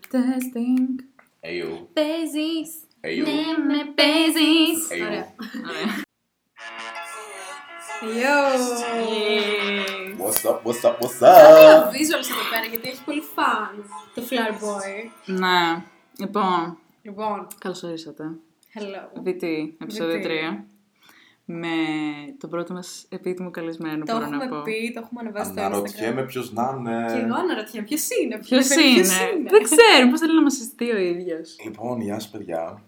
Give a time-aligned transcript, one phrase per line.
[0.00, 1.04] Testing.
[1.40, 1.88] Αίου.
[1.92, 2.70] Παίζεις.
[3.00, 3.24] Αίου.
[3.24, 4.90] Ναι, με παίζεις.
[4.90, 5.04] Αίου.
[5.06, 5.34] Ωραία.
[5.68, 6.00] Ωραία.
[8.02, 8.36] Yo.
[10.18, 11.92] What's up, what's up, what's Θα ήθελα up?
[11.92, 13.84] visuals εδώ πέρα γιατί έχει πολύ fans
[14.14, 15.10] το Flower Boy.
[15.26, 15.82] Ναι.
[16.18, 18.24] Λοιπόν, Λοιπόν, καλώς ορίσατε.
[18.74, 19.26] hello.
[19.28, 19.42] VT,
[19.82, 20.24] επεισόδιο VT.
[20.24, 20.64] 3.
[21.44, 21.68] Με
[22.38, 24.44] τον πρώτο μας επίτιμο καλεσμένο, Το μπορώ να πω.
[24.44, 25.64] έχουμε πει, το έχουμε ανεβάσει στο Instagram.
[25.64, 26.62] Αναρωτιέμαι ποιος να
[27.12, 27.34] Και εγώ είναι.
[27.34, 29.50] αναρωτιέμαι, ποιος είναι, Ποιος ποιος είναι.
[29.50, 31.56] Δεν ξέρω, πώς θέλει να μας συστηθεί ο ίδιος.
[31.64, 32.82] Λοιπόν, γεια σας παιδιά.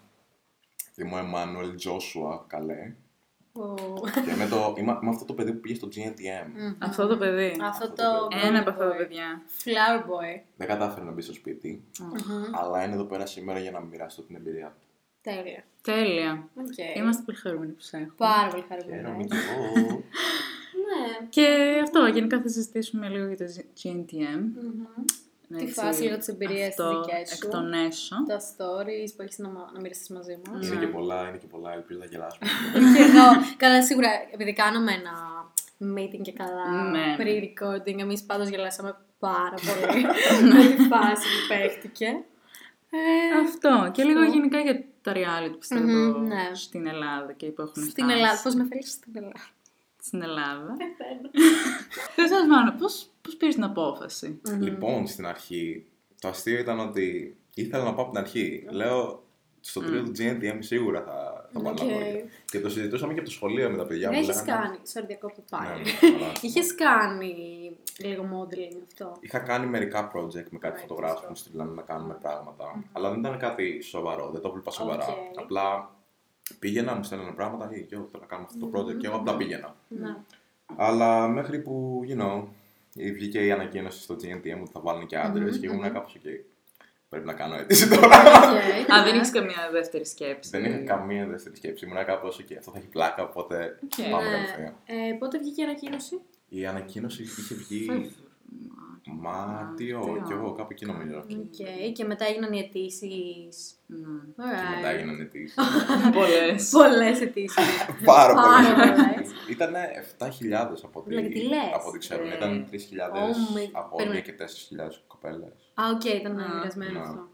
[0.96, 2.94] Είμαι ο Εμμάνουελ Τζόσουα, καλέ.
[3.52, 3.74] Ω.
[4.27, 6.46] Και με, το, είμαι, είμαι αυτό το παιδί που πήγε στο GNTM.
[6.56, 6.74] Μμμ.
[6.78, 7.56] Αυτό το παιδί.
[7.62, 8.02] Αυτό το
[8.46, 8.96] Ένα από Flower αυτά τα Boy.
[8.96, 9.42] παιδιά.
[9.64, 10.41] Flower Boy.
[10.56, 12.42] Δεν κατάφερε να μπει στο σπίτι, Μμμ.
[12.52, 14.86] αλλά είναι εδώ πέρα σήμερα για να μοιραστώ την εμπειρία του.
[15.28, 15.64] Τέλεια.
[15.83, 16.48] Τέλεια.
[16.55, 16.96] Οκ.
[16.96, 18.14] Είμαστε πολύ χαρούμενοι που σε έχουμε.
[18.16, 19.28] Πάρα πολύ Χαίρομαι χαρούμενοι.
[19.28, 19.37] κι
[19.80, 20.02] εγώ.
[20.87, 21.27] Ναι.
[21.28, 21.47] Και
[21.83, 23.45] αυτό, γενικά θα συζητήσουμε λίγο για το
[23.83, 24.41] GNTM.
[24.41, 24.84] Μμμ.
[25.55, 27.47] Έτσι, Τη φάση, λίγο τις εμπειρίες τις αυτό δικές σου.
[27.47, 28.16] Εκ των έσω.
[28.28, 30.66] Τα stories που έχεις να, μα- να μοιραστείς μαζί μας.
[30.66, 32.47] Είναι και πολλά, είναι και πολλά, ελπίζω να γελάσουμε.
[32.97, 35.12] και εγώ, καλά σίγουρα, επειδή κάναμε ένα
[35.98, 37.16] meeting και καλά Ναι.
[37.19, 40.03] pre-recording, εμείς πάντως γελάσαμε πάρα πολύ
[40.53, 42.25] με τη φάση που παίχτηκε.
[42.97, 43.91] Ε, Αυτό.
[43.92, 44.33] Και λίγο Αυτό.
[44.33, 46.50] γενικά για τα reality, πιστεύω, Μμμ, ναι.
[46.53, 48.12] στην Ελλάδα και που έχουν στην φτάσει.
[48.12, 49.47] Ελλάδα, πώς με θέλεις στην Ελλάδα;
[50.00, 50.77] Στην Ελλάδα.
[50.77, 51.31] Πεθαίνω.
[52.17, 55.87] Πες μας, Μάνο, πώς, πώς πήρες την απόφαση; Λοιπόν, στην αρχή,
[56.20, 58.67] το αστείο ήταν ότι ήθελα να πάω από την αρχή.
[58.70, 59.22] Λέω,
[59.61, 61.78] στο τρίτο του GNTM σίγουρα θα, θα πάω Οκ.
[61.81, 61.98] να δω.
[62.50, 64.19] Και το συζητούσαμε και από το σχολείο με τα παιδιά μου.
[64.19, 65.83] Έχεις λέγανε, κάνει, sorry διακόπτω πάλι.
[65.83, 66.33] Ναι, ναι, καλά.
[66.47, 67.34] Είχες κάνει
[67.98, 69.17] λίγο modeling αυτό.
[69.20, 71.27] Είχα κάνει μερικά project με κάτι Right, φωτογράφους αυτό.
[71.27, 72.84] που μου στείλανε να κάνουμε πράγματα.
[72.92, 75.06] Αλλά δεν ήταν κάτι σοβαρό, δεν το βλέπα σοβαρά.
[75.06, 75.39] Οκ.
[75.39, 75.91] Απλά
[76.59, 79.37] πήγαινα, μου στέλνανε πράγματα, hey, yo, θέλω να κάνουμε αυτό το project και εγώ απλά
[79.37, 79.75] πήγαινα.
[79.89, 80.17] Ναι.
[80.77, 82.45] Αλλά μέχρι που, you know,
[82.95, 86.28] βγήκε η ανακοίνωση στο GNTM ότι θα βάλουν και άντρες και ήμουν κάπως ok.
[87.09, 88.17] Πρέπει να κάνω αίτηση τώρα.
[88.20, 88.91] Οκ.
[88.95, 90.50] Α, δεν έχεις καμία δεύτερη σκέψη.
[90.50, 91.84] Δεν είχα καμία δεύτερη σκέψη.
[91.87, 94.11] Ήμουν κάπως ok, αυτό θα έχει πλάκα, οπότε Οκ.
[94.11, 94.37] πάμε Ναι.
[94.37, 94.75] κατευθείαν.
[94.84, 96.21] Ε, πότε βγήκε η ανακοίνωση;
[96.54, 97.87] Η ανακοίνωση είχε βγει
[99.06, 99.98] Μάρτιο.
[100.00, 101.19] Μάρτιο, κι εγώ κάπου εκεί νομίζω.
[101.19, 101.92] Οκ.
[101.92, 103.75] Και μετά έγιναν οι αιτήσεις.
[103.87, 104.44] Ναι.
[104.44, 105.54] Και μετά έγιναν αιτήσεις.
[106.19, 106.69] Πολλές.
[106.70, 107.54] Πολλές αιτήσεις.
[108.04, 108.97] Πάρα Πάρα πολλές.
[108.97, 109.31] πολλές.
[109.50, 109.72] Ήταν
[110.19, 112.28] 7.000 από ό,τι, Δηλαδή, τι λες, από ό,τι ξέρουν.
[112.28, 112.34] ρε.
[112.34, 114.21] Ήταν 3.000 Oh my- αγόρια περίμενε.
[114.21, 115.53] και 4.000 κοπέλες.
[115.75, 116.98] Α, οκ, ήταν Α, μοιρασμένο ναι.
[116.98, 117.28] αυτό.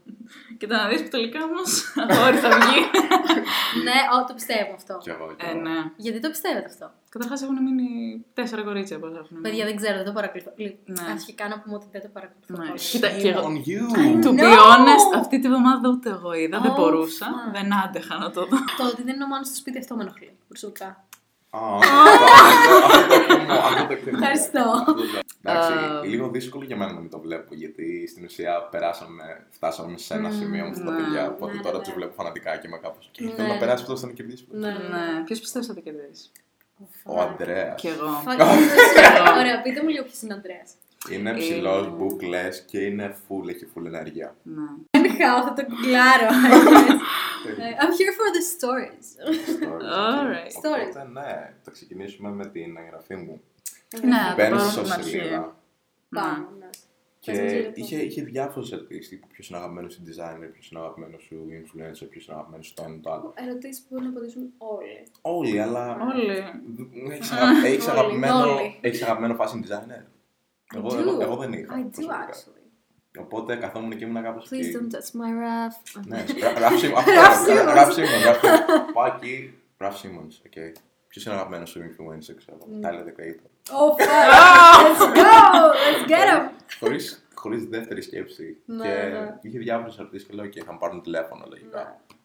[0.57, 1.71] Κοίτα να δεις που τελικά όμως
[2.09, 2.79] αγόρι θα βγει.
[3.83, 4.97] Ναι, ό, το πιστεύω αυτό.
[5.01, 5.35] Κι εγώ.
[5.37, 5.59] κι Ε, εγώ.
[5.61, 5.77] ναι.
[5.95, 7.89] Γιατί το πιστεύετε αυτό; Καταρχάς έχουν μείνει
[8.33, 9.41] τέσσερα κορίτσια πώς έχουν μείνει.
[9.41, 10.51] Παιδιά, δεν ξέρω, δεν το παρακολουθώ.
[10.57, 11.11] Ναι.
[11.11, 12.53] Αρχικά να πούμε ότι δεν το παρακολουθώ.
[12.57, 12.67] Ναι.
[12.67, 12.79] πολύ.
[12.79, 13.81] Κοίτα, και Shame εγώ- on you.
[14.25, 14.59] To be No!
[14.69, 17.51] honest, αυτή τη βδομάδα ούτε εγώ είδα, δεν Oh, μπορούσα, fuck.
[17.53, 18.57] δεν άντεχα να το δω.
[18.77, 20.31] Το ότι δεν είναι ο Μάνος στο σπίτι αυτό με ενοχλεί.
[20.47, 20.89] Προσωπικά.
[21.49, 24.17] Α, Αυτό το εκτιμώ, αυτό το εκτιμώ.
[24.21, 24.65] Ευχαριστώ.
[25.43, 26.01] Εντάξει, Α.
[26.05, 30.29] λίγο δύσκολο για μένα να μην το βλέπω, γιατί στην ουσία περάσαμε, φτάσαμε σε ένα
[30.29, 30.97] Μμμ, σημείο με αυτά τα ναι.
[31.03, 31.95] παιδιά, οπότε Ναι, τώρα ναι, τους ναι.
[31.95, 33.31] βλέπω φανατικά και είμαι κάπως «Και Ναι.
[33.31, 34.45] θέλω να περάσει αυτό να κερδίσει.
[34.51, 36.31] Ναι, Ναι, ποιος πιστεύεις θα το κερδίσει;
[37.05, 37.81] Ο Αντρέας.
[37.81, 38.23] Κι εγώ.
[38.25, 38.39] Fuck.
[39.37, 40.71] Ωραία, πείτε μου λίγο ποιος είναι ο Ανδρέας.
[41.11, 44.35] Είναι ψηλός, μπουκλές και είναι full, έχει full ενέργεια.
[44.43, 44.67] Ναι.
[44.97, 46.27] Anyhow, θα το κουκλάρω.
[47.47, 49.07] Ε, I'm here for the stories.
[49.15, 50.47] Stories, Alright.
[50.47, 50.61] okay.
[50.61, 50.89] Stories.
[50.89, 53.41] Οπότε ναι, θα ξεκινήσουμε με την εγγραφή μου.
[54.01, 55.09] Ναι, θα το Μπαίνεις πάρω στο από την αρχή.
[55.09, 55.55] σελίδα
[56.09, 56.69] Πάμε, ναι.
[57.23, 60.49] Και Πες μας λίγο το- είχε, είχε διάφορους ερωτήσεις, τύπου ποιος είναι αγαπημένος σου designer,
[60.53, 63.33] ποιος είναι αγαπημένος σου influencer, ποιος είναι αγαπημένος σου το ένα το άλλο.
[63.35, 65.03] Ερωτήσεις που μπορούν να απαντήσουν όλοι.
[65.21, 66.37] Όλοι, αλλά Όλοι.
[67.11, 67.67] έχεις, αγα...
[67.67, 68.35] έχεις, Όλοι, αγαπημένο...
[68.55, 68.77] όλοι.
[68.81, 70.03] έχεις αγαπημένο fashion designer;
[70.75, 71.21] Εγώ, I εγώ, do.
[71.21, 71.75] εγώ δεν είχα.
[71.75, 72.29] I do προσωπικά.
[72.29, 72.59] actually.
[73.19, 74.77] Οπότε καθόμουν και ήμουν κάπως Please εκεί.
[74.79, 76.01] don't touch my rough.
[76.07, 76.23] Ναι,
[76.59, 76.97] Ραφ Σίμον.
[76.97, 77.75] αυτό, Ralph Simmons.
[77.77, 78.93] Ralph Simmons, Ralph Simmons.
[78.93, 80.73] Πάω εκεί, Ραφ Σίμονς, οκ.
[81.07, 82.57] Ποιος είναι αγαπημένος σου influencer, ξέρω.
[82.81, 83.49] Tyler, the Creator.
[83.79, 83.99] Oh, fuck.
[84.85, 85.31] Let's go.
[85.83, 86.49] Let's get him.
[86.79, 88.57] Χωρίς, χωρίς δεύτερη σκέψη.
[88.65, 89.37] Ναι, και ναι.
[89.41, 91.77] είχε διάφορες ερωτήσεις και λέω και θα μου πάρουν τηλέφωνο λογικά.
[91.83, 92.15] Ναι.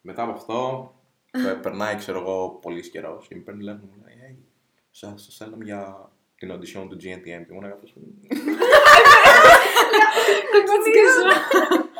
[0.00, 0.92] Μετά από αυτό,
[1.30, 4.44] πε- περνάει ξέρω εγώ πολύ καιρό και με παίρνει τηλέφωνο μου λέει hey,
[4.90, 7.94] σας, σας στέλνω για την audition του GNTM και ήμουν κάπως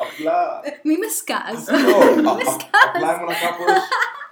[0.05, 1.67] απλά Μη με σκάς.
[1.69, 1.97] αυτό,
[2.29, 2.55] α- α-
[2.93, 3.67] απλά ήμουν κάπως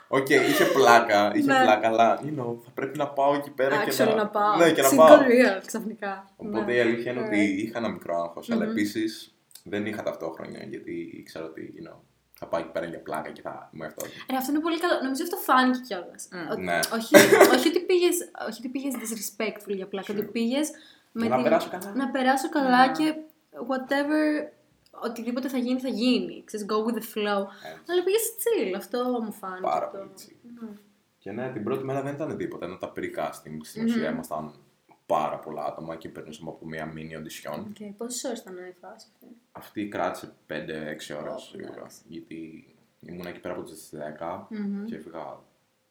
[0.07, 1.61] Οκ, είχε πλάκα, είχε Ναι.
[1.63, 4.55] πλάκα, αλλά you know, θα πρέπει να πάω εκεί πέρα και Actually, να πάω.
[4.57, 5.17] Ναι, και να Single πάω.
[5.19, 6.29] real, ξαφνικά.
[6.35, 6.73] Οπότε Ναι.
[6.73, 7.63] η αλήθεια είναι ότι Alright.
[7.67, 11.95] είχα ένα μικρό άγχος, αλλά επίσης δεν είχα ταυτόχρονα γιατί ήξερα ότι you know,
[12.39, 14.05] θα πάω εκεί πέρα για πλάκα και θα είμαι αυτό.
[14.31, 14.93] Ρε, αυτό είναι πολύ καλό.
[15.03, 16.27] Νομίζω αυτό φάνηκε κιόλας.
[16.57, 16.79] Ναι.
[16.93, 17.15] όχι,
[17.55, 18.17] όχι ότι πήγες
[18.49, 20.69] όχι ότι πήγες disrespectful για πλάκα, ότι πήγες.
[21.11, 21.91] Να περάσω καλά.
[21.95, 22.91] Να περάσω καλά Ναι.
[22.91, 23.13] και
[23.69, 24.25] whatever.
[25.03, 26.43] Οτιδήποτε θα γίνει, θα γίνει.
[26.45, 27.41] Ξέρεις, go with the flow.
[27.71, 27.91] Έτσι.
[27.91, 28.73] Αλλά πήγες chill.
[28.77, 29.61] Αυτό μου φάνηκε.
[29.61, 30.61] Πάρα το- πολύ chill.
[30.61, 30.69] Ναι.
[31.19, 33.57] Και ναι, την πρώτη μέρα δεν ήταν τίποτα, ήταν τα pre-casting.
[33.61, 34.53] Στην ουσία ήμασταν
[35.05, 37.59] πάρα πολλά άτομα και περνούσαμε από μια mini audition.
[37.59, 37.93] Okay.
[37.97, 41.73] Πόσες ώρες ήταν η φάση αυτή; Αυτή κράτησε 5-6 ώρες Ω, σίγουρα.
[41.73, 42.01] εντάξει.
[42.07, 42.65] Γιατί
[42.99, 44.83] ήμουν εκεί πέρα από τις 10 Μμμ.
[44.85, 45.39] και έφυγα.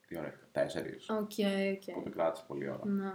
[0.07, 1.09] Τι ώρα έφυγα, 4.
[1.09, 1.31] OK,
[1.73, 1.95] OK.
[1.95, 2.81] Οπότε κράτησε πολύ ώρα.
[2.85, 3.13] Ναι.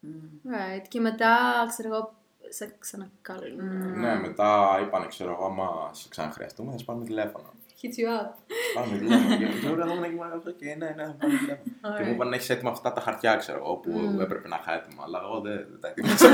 [0.00, 0.28] Μμμ.
[0.44, 0.84] Right.
[0.88, 1.36] Και μετά,
[1.68, 2.14] ξέρω εγώ,
[2.52, 3.98] σε ξανακαλούν.
[4.00, 7.52] Ναι, μετά είπανε, ξέρω εγώ, άμα σε ξαναχρειαστούμε, θα σε πάρουμε τηλέφωνο.
[7.82, 8.30] Hit you up.
[8.74, 9.36] Πάμε τηλέφωνο.
[9.36, 11.62] Και τώρα καθόμουν εκεί μόνο αυτό και ναι, ναι, θα πάμε τηλέφωνο.
[11.64, 12.08] Και μου Ωραία.
[12.10, 14.20] είπαν να έχεις έτοιμα αυτά τα χαρτιά, ξέρω εγώ, που Μμμ.
[14.20, 15.02] έπρεπε να είχα έτοιμα.
[15.06, 16.28] Αλλά εγώ δεν δεν τα έτοιμασα.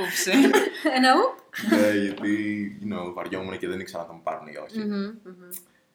[0.00, 0.30] Ούψε.
[0.96, 1.22] Ένα ου.
[1.76, 2.32] Ε, Γιατί,
[2.82, 4.78] you know, βαριόμουν και δεν ήξερα αν θα μου πάρουν ή όχι.
[4.78, 5.48] Μμμ, μμμ.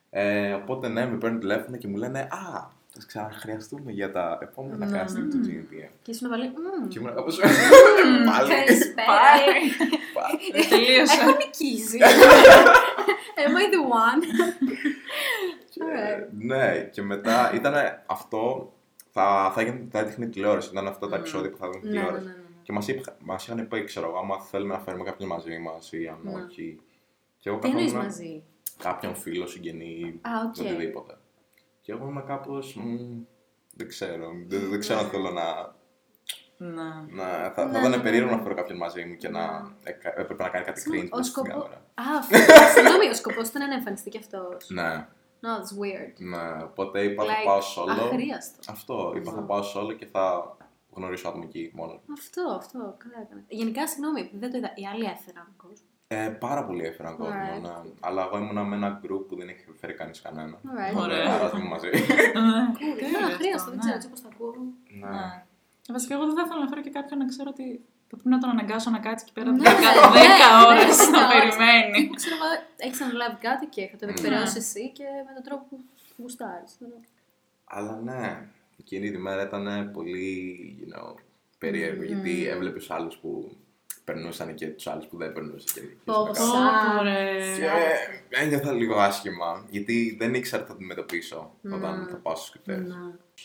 [0.09, 4.37] Ε, οπότε ναι, με παίρνουν τηλέφωνο και μου λένε Α, θα σε ξαναχρειαστούμε για τα
[4.41, 5.53] επόμενα Ναι, casting ναι, του ναι.
[5.53, 5.89] GNTM.
[6.01, 6.47] Και ήσουν πάλι.
[6.47, 6.87] μμμ.
[6.87, 7.37] Και ήμουν κάπως.
[7.41, 8.49] Μμμ, Πάλι.
[8.49, 9.07] Καλησπέρα.
[9.07, 9.53] Πάλι.
[10.13, 10.67] Πάλι.
[10.69, 11.21] Τελείωσα.
[11.21, 11.97] Έχω νικήσει.
[13.43, 14.21] Am I the one?
[15.69, 16.27] Και, Alright.
[16.39, 17.73] Ναι, και μετά ήταν
[18.05, 18.71] αυτό.
[19.11, 20.69] Θα, θα, έγινε, θα έδειχνε τηλεόραση.
[20.71, 21.19] Ήταν αυτά τα Μμ.
[21.19, 21.99] επεισόδια που θα δουν Ναι, ναι, ναι.
[22.01, 22.25] τηλεόραση.
[22.27, 22.33] ναι.
[22.63, 22.85] Και μας
[23.19, 26.43] μας είχαν πει, ξέρω εγώ, άμα θέλουμε να φέρουμε κάποιον μαζί μας ή αν Ναι.
[26.43, 26.79] όχι.
[27.39, 28.43] Και εγώ Τι εννοείς καθόμουν μαζί;
[28.77, 30.55] κάποιον φίλο, συγγενή, Α, οκ.
[30.59, 31.16] οτιδήποτε.
[31.87, 32.77] Και εγώ ήμουν κάπως.
[33.73, 34.27] Δεν ξέρω.
[34.47, 35.75] Δεν, δεν ξέρω αν θέλω να.
[36.57, 37.05] Να.
[37.09, 38.35] να θα, Ναι, θα ναι, ήταν ναι, περίεργο ναι.
[38.35, 41.17] να φέρω κάποιον μαζί μου και να έκα- έπρεπε να κάνει κάτι Συγγνώμη, cringe ο
[41.17, 41.81] μέσα στην σκοπό- κάμερα.
[42.19, 42.21] Α,
[42.75, 44.69] συγγνώμη, ο σκοπός ήταν να εμφανιστεί κι αυτός.
[44.69, 45.07] Ναι,
[45.41, 46.13] No, that's weird.
[46.17, 46.63] ναι.
[46.63, 47.89] Οπότε είπα θα Like, πάω solo.
[48.03, 48.59] Αχρίαστο.
[48.71, 49.13] Αυτό.
[49.15, 49.47] Είπα θα Ναι.
[49.47, 50.57] πάω solo και θα
[50.93, 52.01] γνωρίσω άτομα εκεί μόνο.
[52.13, 52.79] Αυτό, αυτό.
[52.79, 53.43] Καλά έκανε.
[53.47, 54.71] Γενικά, συγγνώμη, επειδή δεν το είδα.
[54.75, 55.86] Οι άλλοι έφεραν κόσμο.
[56.09, 57.61] Ε, πάρα πολύ έφεραν κόσμο, Alright.
[57.61, 57.91] ναι.
[57.99, 60.57] Αλλά εγώ ήμουνα με ένα group που δεν έχει φέρει κανείς κανένα.
[60.57, 60.91] Alright.
[60.95, 61.33] Οπότε Ωραία.
[61.33, 61.87] αράζουμε μαζί.
[61.87, 64.53] Ήταν αχρίαστο, δεν ξέρω έτσι πώ τα ακούω.
[64.99, 65.07] ναι.
[65.09, 65.43] Ναι.
[65.91, 67.67] Βασικά, εγώ δεν θα ήθελα να φέρω και κάποιον να ξέρω ότι
[68.09, 71.27] θα πρέπει να τον αναγκάσω να κάτσει εκεί πέρα Ναι, 10 ναι, ώρες ναι, να
[71.27, 71.33] ναι.
[71.33, 72.09] περιμένει.
[72.15, 74.11] Ξέρω εγώ, έχεις αναλάβει κάτι και θα το Ναι.
[74.11, 75.77] εκπαιρεώσει εσύ και με τον τρόπο που
[76.17, 76.77] γουστάρεις.
[77.65, 78.47] Αλλά ναι,
[78.79, 80.37] εκείνη τη μέρα ήταν πολύ,
[80.81, 81.13] you know,
[81.57, 82.03] περίεργο.
[82.03, 83.57] Γιατί έβλεπες του άλλους που
[84.11, 85.67] περνούσαν και τους άλλους που δεν περνούσαν.
[85.73, 87.55] Και αρχίσαμε Πω, να πω, κάνουμε- Ωραία.
[88.29, 92.09] Και ένιωθα λίγο άσχημα, γιατί δεν ήξερα τι θα αντιμετωπίσω όταν Mm.
[92.11, 92.81] θα πάω στου κριτέ.
[92.81, 92.95] Ναι.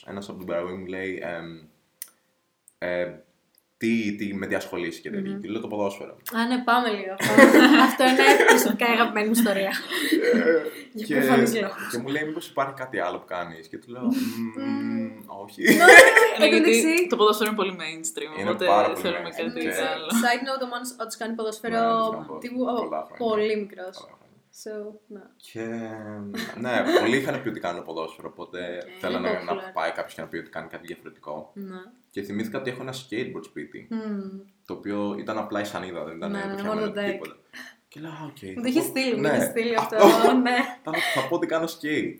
[0.06, 1.58] Ένας από τον παραγωγή μου λέει, εμ,
[2.78, 3.12] ε,
[3.82, 5.38] τι, τι με τι ασχολείσαι και τέτοια.
[5.42, 6.14] Και λέω το ποδόσφαιρο.
[6.38, 7.14] Α, ναι, πάμε λίγο.
[7.88, 9.72] Αυτό είναι προσωπικά η αγαπημένη μου ιστορία.
[10.92, 11.88] Για και, προφανείς λόγους.
[11.92, 15.10] και μου λέει, Μήπως υπάρχει κάτι άλλο που κάνεις; Και του λέω, «Μμμ,
[15.42, 15.62] Όχι.
[15.62, 18.30] Ναι, Εν τω γιατί μεταξύ- το ποδόσφαιρο είναι πολύ mainstream.
[18.40, 20.08] Είναι Οπότε πάρα πολύ θέλουμε mainstream κάτι και- άλλο.
[20.22, 23.16] Side note, ο Μάνος όντως κάνει ποδοσφαίρο Ναι, όντως κάνω τύπου πολλά ο, χρόνια.
[23.26, 23.96] πολύ μικρός.
[24.64, 24.90] Καλά, καλά.
[24.92, 25.20] So, ναι.
[25.36, 25.64] Και
[26.60, 29.72] ναι, πολλοί είχαν πει ότι κάνουν ποδόσφαιρο, οπότε θέλανε είναι να popular.
[29.74, 31.50] πάει κάποιος και να πει ότι κάνει κάτι διαφορετικό.
[31.54, 31.76] Ναι.
[32.10, 34.40] Και θυμήθηκα ότι έχω ένα skateboard σπίτι, Μμμ.
[34.66, 37.04] το οποίο ήταν απλά η σανίδα, δεν ήταν Ναι, ναι, φτιαγμένο μόνο το deck.
[37.10, 37.36] τίποτα.
[37.88, 38.42] Και λέω, «Α, οκ.
[38.42, 39.96] Μου θα το έχει πω- στείλει, μου ναι, το έχει στείλει αυτό.
[40.42, 40.56] Ναι.
[40.82, 42.16] Θα, θα πω ότι κάνω skate.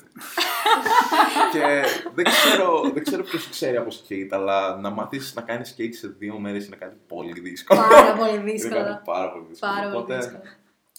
[1.52, 1.82] και
[2.14, 6.08] δεν ξέρω, δεν ξέρω ποιος ξέρει από skate, αλλά να μάθεις να κάνεις skate σε
[6.08, 7.80] δύο μέρες είναι κάτι πολύ δύσκολο.
[7.90, 8.74] Πάρα πολύ είναι δύσκολο.
[8.74, 9.72] κάτι πάρα πολύ δύσκολο.
[9.72, 10.42] Πάρα πολύ Οπότε, δύσκολο.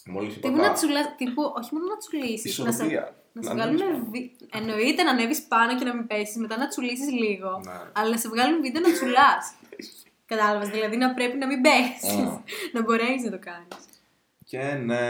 [0.06, 3.14] Μόλις είπα Τύπου τα- να τσουλάς, τύπου, όχι μόνο να τσουλήσεις, να σε, Ισορροπία.
[3.32, 4.10] να σε Να βγάλουν ανέβεις πάνω.
[4.10, 4.36] βι...
[4.52, 7.78] Εννοείται να ανέβεις πάνω και να μην πέσεις, μετά να τσουλήσεις λίγο, Ναι.
[7.92, 9.44] αλλά να σε βγάλουν βίντεο να τσουλάς.
[10.30, 12.38] Κατάλαβες, δηλαδή να πρέπει να μην πέσεις, Mm.
[12.72, 13.76] να μπορέσεις να το κάνεις.
[14.44, 15.00] Και ναι,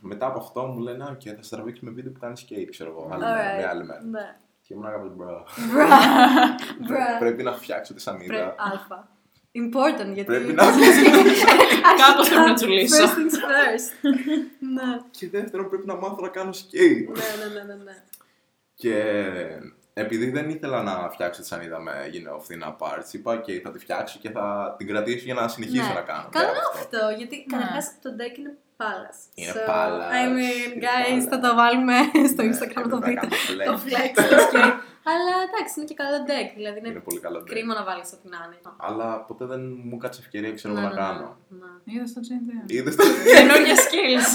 [0.00, 2.90] μετά από αυτό μου λένε, «Α, και θα σε τραβήξουμε βίντεο που κάνεις skate, ξέρω
[2.90, 3.08] εγώ.
[3.12, 3.56] Άλλη μέρα, Alright.
[3.58, 4.02] μια άλλη μέρα.
[4.02, 4.36] Ναι.
[4.62, 5.46] Και ήμουν κάπως bro.
[5.72, 5.86] Bruh.
[6.86, 7.18] Bruh.
[7.18, 8.54] Πρέπει να φτιάξω τη Πρέ- σανίδα.
[8.58, 9.08] Αλφα.
[9.62, 10.24] Important, γιατί...
[10.24, 10.64] Πρέπει να-
[12.06, 13.04] Κάπως πρέπει να τσουλήσω.
[13.04, 14.08] First things first.
[14.58, 15.00] ναι.
[15.10, 17.04] Και δεύτερον, πρέπει να μάθω να κάνω skate.
[17.06, 18.02] Ναι, ναι, ναι, ναι, ναι.
[18.74, 18.94] Και
[19.94, 23.70] επειδή δεν ήθελα να φτιάξω τη σανίδα με you know, φθηνά parts, είπα και θα
[23.70, 25.92] τη φτιάξω και θα την κρατήσω για να συνεχίσω Ναι.
[25.94, 26.28] να κάνω.
[26.30, 27.56] Καλό πέρα από αυτό, γιατί Ναι.
[27.56, 29.16] καταρχάς το deck είναι πάλας.
[29.34, 31.24] Είναι So, πάλας, I mean, είναι guys, πάλας.
[31.24, 31.94] θα το βάλουμε
[32.32, 33.64] στο Ναι, Instagram να το έπρεπε να δείτε.
[33.64, 34.20] κάνω Το flex.
[34.20, 34.74] flex, το skate.
[35.12, 37.46] Αλλά εντάξει, είναι και καλό deck, δηλαδή είναι Είναι πολύ καλό deck.
[37.52, 38.58] κρίμα να βάλεις ό,τι να είναι.
[38.76, 41.36] Αλλά ποτέ δεν μου κάτσε ευκαιρία ξέρω Ναι, εγώ ναι, να κάνω.
[41.48, 41.92] ναι.
[41.94, 42.70] Είδες το GNTM.
[42.76, 43.02] Είδες το.
[43.36, 44.28] Καινούργια skills.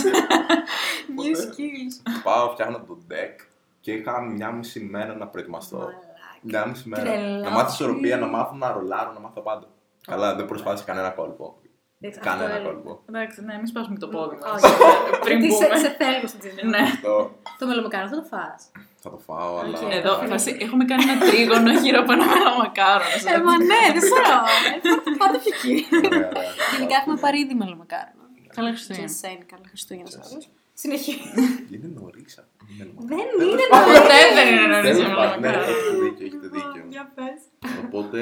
[1.19, 1.95] New skills.
[2.23, 3.35] Πάω, φτιάχνω το deck
[3.79, 5.77] και είχα μια μισή μέρα να προετοιμαστώ.
[5.77, 5.97] Μαλάκα.
[6.41, 7.03] Μια μισή μέρα.
[7.03, 7.43] Τρελό.
[7.43, 9.67] Να μάθω ισορροπία, να μάθω να ρολάρω, να μάθω πάντα.
[10.05, 11.57] Καλά, δεν προσπάθησα κανένα κόλπο.
[12.01, 12.69] Εντάξει, Κανένα αυτό είναι.
[12.81, 13.01] κόλπο.
[13.09, 14.63] Εντάξει, ναι, μην σπάσουμε και το πόδι μας.
[14.63, 14.73] Όχι.
[15.23, 15.77] Πριν Γιατί σε, μπούμε.
[15.79, 16.63] σε θέλουμε στην τζίνη.
[16.69, 16.77] Ναι.
[16.77, 18.71] Αυτό Το μελομακάρο θα το φας.
[19.03, 19.79] Θα το φάω, αλλά.
[19.79, 19.93] Οκ.
[19.93, 23.03] Εδώ, φάση, έχουμε κάνει ένα τρίγωνο γύρω από ένα μελομακάρο.
[23.13, 23.43] να σας Ε, πω.
[23.43, 24.35] μα ναι, δεν ξέρω.
[24.75, 25.73] Ε, Πάτε και εκεί.
[26.07, 26.51] Ωραία, ωραία.
[26.77, 28.11] Γενικά έχουμε πάρει ήδη μελομακάρο.
[28.55, 29.09] Καλά Και Χριστούγεννα.
[29.11, 30.45] εσένα, καλά Χριστούγεννα σε όλους.
[30.73, 31.19] Συνεχίζει.
[31.73, 32.51] Είναι νωρίς αυτό.
[33.11, 35.71] Δεν είναι Ποτέ δεν είναι νωρίς για Τέλος πάντων, ναι, μελομακάρο.
[35.71, 36.83] έχετε δίκιο, έχετε δίκιο.
[36.89, 37.39] Για πες.
[37.85, 38.19] Οπότε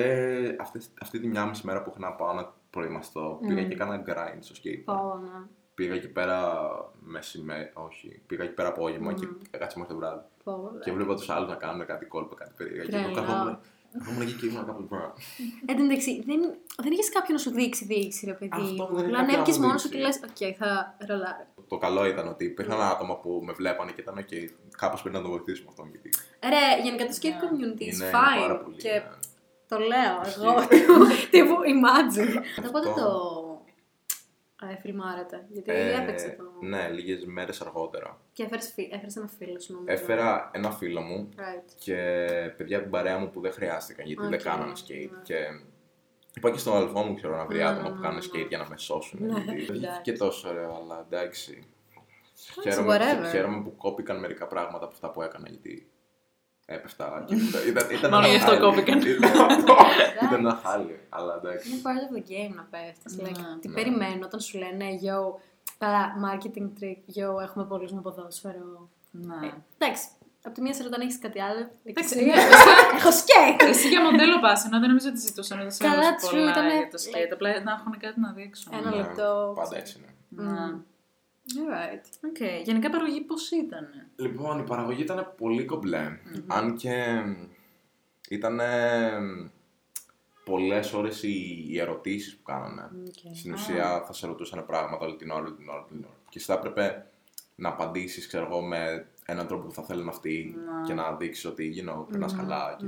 [0.59, 4.03] αυτές, αυτή τη μια μισή μέρα που είχα να πάω να προετοιμαστώ, πήγα και έκανα
[4.07, 4.83] grind στο skate.
[5.77, 5.89] Πω, ναι.
[5.89, 6.69] Πήγα εκεί πέρα
[6.99, 10.21] μεσημέρι, όχι, πήγα εκεί πέρα απόγευμα και έκατσα μέχρι το βράδυ.
[10.43, 12.83] Πω, Και έβλεπα τους άλλους να κάνουν κάτι κόλπο, κάτι περίεργα.
[12.89, 13.27] Και εγώ Τρελό.
[13.27, 13.57] καθόμουν.
[14.09, 15.13] Ήμουν εκεί και ήμουν κάπως bruh.
[15.65, 16.39] Εν τω μεταξύ, δεν,
[16.83, 18.49] δεν είχε κάποιον να σου δείξει δείξει, ρε παιδί.
[18.51, 18.95] Αυτό μου.
[18.95, 20.45] δεν είναι Δηλαδή, κάποιον να ανέβηκε μου μόνος σου και λες: δείξει.
[20.45, 21.45] Οκ, θα ρολάρω.
[21.67, 24.33] Το καλό ήταν ότι υπήρχαν άτομα που με βλέπανε και ήταν ok.
[24.77, 25.89] Κάπως πρέπει να το βοηθήσουμε αυτόν.
[25.89, 26.09] Γιατί
[26.53, 27.39] Ρε, γενικά το skate Ναι.
[27.43, 28.39] community is είναι, είναι fine.
[28.41, 28.75] πάρα πολύ.
[28.75, 29.03] Και ναι.
[29.67, 30.39] το λέω Ισχύει.
[30.45, 30.53] εγώ.
[30.73, 32.35] τύπου- Τύπου imagine.
[32.67, 33.01] Οπότε Αυτό.
[33.01, 33.11] το
[34.61, 35.45] ε, φιλμάρατε.
[35.49, 36.65] Γιατί Ε, έπαιξε το.
[36.65, 38.21] Ναι, λίγες μέρες αργότερα.
[38.33, 39.93] Και έφερες, φι- έφερες ένα φίλο σου νομίζω.
[39.93, 41.71] Έφερα ένα φίλο μου Right.
[41.79, 41.95] και
[42.57, 45.09] παιδιά από την παρέα μου που δεν χρειάστηκαν γιατί δεν Οκ, κάνανε skate.
[45.11, 45.21] ναι.
[45.23, 45.35] Και
[46.35, 48.41] είπα και στον αδελφό μου ξέρω να βρει Ναι, άτομα ναι, που ναι, κάνουν ναι.
[48.43, 49.19] skate για να με σώσουν.
[49.25, 49.65] Ναι, γιατί εντάξει.
[49.71, 51.67] δεν βγήκε τόσο ωραίο, αλλά εντάξει.
[52.57, 53.29] Εντάξει, Χαίρομαι, whatever.
[53.31, 55.89] χαίρομαι που κόπηκαν μερικά πράγματα από αυτά που έκανα γιατί
[56.69, 58.61] έπεφτα και ήταν, ήταν, ήταν Μόνο ένα γι' αυτό χάλι.
[58.65, 58.97] κόπηκαν.
[59.01, 59.59] Ήταν-
[60.23, 61.69] Ήταν ένα χάλι, αλλά εντάξει.
[61.69, 63.15] Είναι part of the game να πέφτεις.
[63.15, 63.73] Ναι, like, τι ναι.
[63.73, 65.17] περιμένω όταν σου λένε yo,
[65.77, 68.89] καλά, marketing trick, yo, έχουμε πολλούς με ποδόσφαιρο.
[69.13, 69.51] Ε, Ναι.
[69.77, 70.03] εντάξει,
[70.43, 71.69] από τη μία σειρά όταν έχεις κάτι άλλο.
[71.83, 73.61] Εντάξει, έχεις- ε, Έχω skate!
[73.61, 76.49] Εσύ για μοντέλο πας, ενώ δεν νομίζω ότι ζητούσαν ούτε σε Καλά, άλλους true, πολλά
[76.51, 77.31] ήτανε- για το skate.
[77.33, 78.73] Απλά να έχουν κάτι να δείξουν.
[78.79, 79.53] Ένα Ναι, λεπτό.
[79.55, 80.11] Πάντα έτσι είναι.
[81.55, 81.61] Ναι.
[81.63, 82.27] Alright.
[82.29, 82.63] OK.
[82.63, 83.87] Γενικά παραγωγή πώς ήταν.
[84.15, 86.19] Λοιπόν, η παραγωγή ήταν πολύ κομπλέ.
[86.47, 87.23] Αν και
[88.29, 88.59] ήταν
[90.45, 92.89] πολλές ώρες οι, οι ερωτήσεις που κάνανε.
[93.05, 93.31] Okay.
[93.35, 96.15] Στην ουσία θα σε ρωτούσαν πράγματα όλη την ώρα, όλη την ώρα, όλη την ώρα.
[96.29, 97.05] Και εσύ θα έπρεπε
[97.55, 100.87] να απαντήσεις, ξέρω εγώ, με έναν τρόπο που θα θέλουν αυτοί Ναι.
[100.87, 102.85] και να δείξεις ότι you know, περνάς καλά και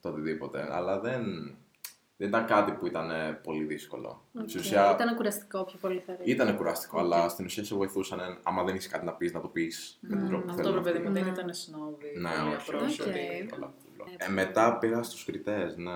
[0.00, 0.68] το οτιδήποτε.
[0.74, 1.24] Αλλά δεν,
[2.22, 4.22] δεν ήταν κάτι που ήταν ε, πολύ δύσκολο.
[4.46, 6.24] Στην ουσία Ήταν κουραστικό πιο πολύ θα ρίξω.
[6.30, 9.40] ήταν κουραστικό, αλλά στην ουσία σε βοηθούσαν ε, άμα δεν έχει κάτι να πεις να
[9.40, 11.08] το πεις με τον τρόπο που Αυτό θέλουν ρε παιδί αυτοί.
[11.08, 11.30] μου δεν Ναι.
[11.30, 12.12] ήταν snobby.
[12.20, 12.84] Ναι, πολύ όχι, απρόσωπο.
[12.84, 13.00] όχι.
[13.00, 13.06] Οκ.
[13.08, 14.06] όχι, καλά, κούλο.
[14.16, 15.92] Ε, μετά πήγα στους κριτές, ναι.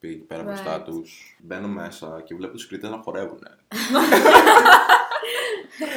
[0.00, 0.46] Πήγα εκεί πέρα Right.
[0.46, 1.36] μπροστά τους.
[1.42, 3.38] Μπαίνω μέσα και βλέπω τους κριτές να χορεύουν.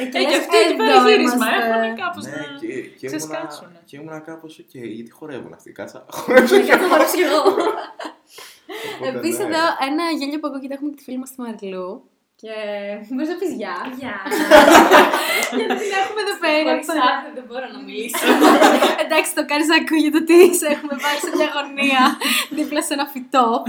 [0.00, 3.80] Ε, και αυτοί εκεί πέρα γύρισμα έχουν κάπως ναι, να και, και, ήμουνα, ξεσκάτσουνε.
[3.84, 6.04] και ήμουνα κάπως, οκ, γιατί χορεύουν αυτοί, κάτσα.
[6.26, 7.42] Κάτσε να χορέψω κι εγώ.
[9.00, 9.44] Οπότε, Επίσης ναι.
[9.44, 11.88] εδώ ένα γέλιο που ακούγεται έχουμε και τη φίλη μας τη Μαριλού.
[12.42, 12.54] Και
[13.14, 13.76] μπορείς να πεις γεια.
[13.98, 14.16] Γεια.
[15.56, 16.70] Γιατί την έχουμε εδώ πέρα.
[16.70, 17.04] Χωρίς ξανά.
[17.12, 18.26] άδεια δεν μπορώ να μιλήσω.
[19.04, 22.02] Εντάξει, το κάνεις να ακούγεται ότι σε έχουμε πάρει σε μια γωνία
[22.56, 23.48] δίπλα σε ένα φυτό.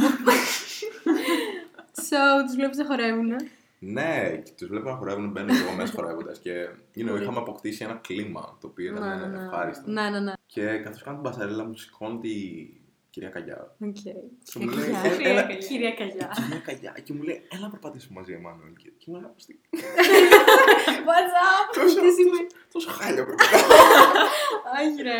[2.07, 3.29] So, τους βλέπεις να χορεύουν.
[3.79, 6.39] Ναι, και τους βλέπω να χορεύουν, μπαίνω και εγώ μέσα χορεύοντας.
[6.39, 6.53] Και
[6.95, 9.43] you know, είχαμε αποκτήσει ένα κλίμα το οποίο ήταν Ναι, ναι, ναι.
[9.43, 9.91] ευχάριστο.
[9.91, 10.33] Ναι, ναι, ναι.
[10.45, 12.29] Και καθώς κάνω την πασαρέλα μου σηκώνει τη
[13.09, 13.75] κυρία Καγιά.
[13.79, 13.93] Οκ.
[13.95, 15.27] Και μου λέει, Καγιά.
[15.27, 16.31] «Ε, έλα, Κυρία Καγιά.
[16.35, 16.95] Κυρία Καγιά.
[17.03, 18.73] Και μου λέει, έλα να περπατήσουμε μαζί, Εμμάνουελ.
[18.73, 19.59] Και και ήμουν κάπως, τι-
[21.07, 21.65] What's up?
[21.75, 23.59] Τόσο- Τι σημαίνει; Τόσο χάλια πρέπει να
[24.81, 25.19] Όχι, ρε.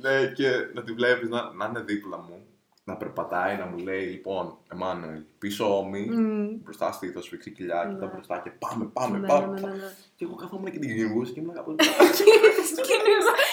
[0.00, 2.46] Ναι, και να τη βλέπεις να, να είναι δίπλα μου,
[2.88, 6.48] να περπατάει, να μου λέει, λοιπόν, Εμμάνουελ, πίσω όμοι, Μμμ.
[6.64, 7.92] μπροστά στήθο, σφιξή κοιλιά, Ναι.
[7.92, 9.46] κοίτα μπροστά και πάμε, πάμε, Ναι, πάμε.
[9.46, 9.74] ναι, ναι, πάμε.
[9.74, 9.92] ναι.
[10.16, 11.74] Και εγώ καθόμουν και την κυνηγούσα και ήμουν κάπως...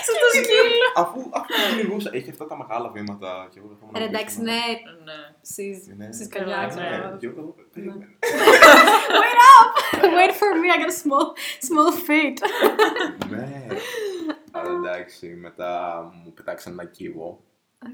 [0.06, 0.86] Σε το σκύλο.
[0.96, 3.94] αφού, αφού την κυνηγούσα, έχει αυτά τα μεγάλα βήματα και εγώ καθόμουν...
[3.98, 4.62] Ρε, πίσω, εντάξει, να- ναι.
[5.08, 5.18] Ναι.
[5.42, 6.12] Σεις, Ναι.
[6.12, 6.72] σεις Καλά, καγιά, ναι.
[6.89, 7.18] ξέρω.
[7.18, 8.08] Και εγώ καθόμουν, περίμενε.
[10.18, 11.27] Wait for me, I got a small,
[11.70, 12.38] small feet.
[13.30, 13.68] Ναι.
[14.58, 15.72] Αλλά εντάξει, μετά
[16.24, 17.44] μου πετάξαν ένα κύβο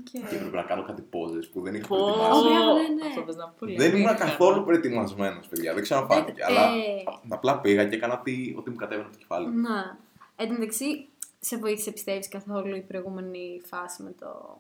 [0.04, 0.34] και Okay.
[0.36, 2.46] έπρεπε να κάνω κάτι πόζες που δεν είχα Πω, προετοιμάσει.
[2.46, 3.08] Ωραία, ναι, ναι.
[3.08, 3.66] Αυτό πες να πω.
[3.78, 5.74] Δεν ήμουν καθόλου προετοιμασμένος, παιδιά.
[5.74, 6.42] Δεν ξέρω αν φάνηκε.
[6.42, 7.04] Ε, Αλλά ε.
[7.30, 9.48] απλά πήγα και έκανα τι, ό,τι μου κατέβαινε από το κεφάλι.
[9.56, 9.98] Να.
[10.36, 11.08] Εν τω μεταξύ,
[11.40, 14.58] σε βοήθησε, πιστεύεις καθόλου η προηγούμενη φάση με το.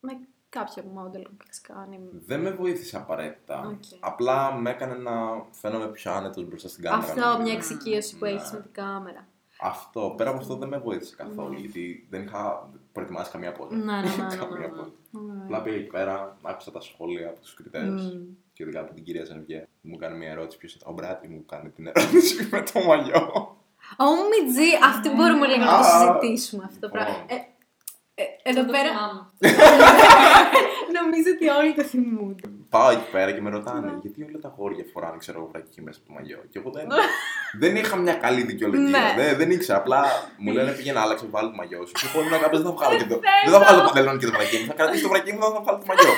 [0.00, 0.12] με
[0.48, 1.98] κάποιο model που έχει κάνει.
[2.26, 3.66] Δεν με βοήθησε απαραίτητα.
[3.68, 3.82] Οκ.
[4.00, 5.12] Απλά με έκανε να
[5.50, 7.02] φαίνομαι πιο άνετος μπροστά στην κάμερα.
[7.12, 7.42] Αυτό, νομίζω.
[7.42, 8.30] μια εξοικείωση που Ναι.
[8.30, 9.26] έχεις με την κάμερα.
[9.60, 10.14] Αυτό.
[10.16, 11.52] Πέρα από αυτό δεν με βοήθησε καθόλου.
[11.58, 13.74] Γιατί δεν είχα προετοιμάσει καμία πόζα.
[13.76, 14.90] Ναι, ναι, ναι, ναι, καμία ναι, πόζα.
[15.10, 15.42] ναι.
[15.44, 17.82] Απλά πήγα εκεί πέρα, άκουσα τα σχόλια από τους κριτές.
[17.82, 18.22] Μμμ.
[18.52, 19.66] Και ειδικά από την κυρία Ζενεβιέβ.
[19.80, 20.58] Μου κάνει μια ερώτηση.
[20.58, 23.56] Ποιος ήταν ο Μπράτη, μου κάνει την ερώτηση με το μαλλιό.
[23.98, 27.16] Ω, Μιτζή, αυτή μπορούμε λίγο να το Α, συζητήσουμε αυτό το πράγμα.
[27.18, 27.36] λοιπόν.
[27.38, 29.30] Ε, ε, εδώ Το πέρα θυμάμαι.
[30.98, 32.48] νομίζω ότι όλοι το θυμούνται.
[32.74, 35.98] Πάω εκεί πέρα και με ρωτάνε γιατί όλα τα αγόρια φοράνε ξέρω εγώ βρακί μέσα
[35.98, 36.86] από το μαλλιό; Και εγώ δεν,
[37.62, 38.88] δεν είχα μια καλή δικαιολογία.
[38.88, 39.14] Ναι.
[39.16, 39.78] δεν, δεν ήξερα.
[39.78, 40.02] Απλά
[40.38, 41.92] μου λένε πήγαινε άλλαξε, βάλει το μαλλιό σου.
[41.92, 43.20] Και εγώ ήμουν κάπως δεν θα βγάλω και το.
[43.44, 44.66] δεν θα βγάλω το παντελόνι και το βρακί μου.
[44.66, 46.12] Θα κρατήσω το βρακί μου, δεν θα βγάλω το μαλλιό.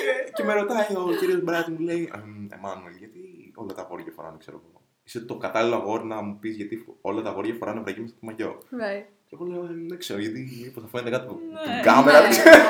[0.00, 3.20] και, και με ρωτάει ο κύριος Μπράτη, μου λέει «Εμ, Εμμάνουελ, γιατί
[3.54, 7.22] όλα τα αγόρια φοράνε, ξέρω εγώ; Είσαι το κατάλληλο αγόρι να μου πεις γιατί όλα
[7.22, 8.52] τα αγόρια φοράνε βρακί μέσα στο μαλλιό;
[8.82, 9.06] Right.
[9.28, 12.20] Και εγώ λέω «Ε, δεν ξέρω γιατί μήπως θα φαίνεται κάτι από Ναι, την κάμερα.
[12.20, 12.26] ναι.
[12.28, 12.68] δεν ξέρω.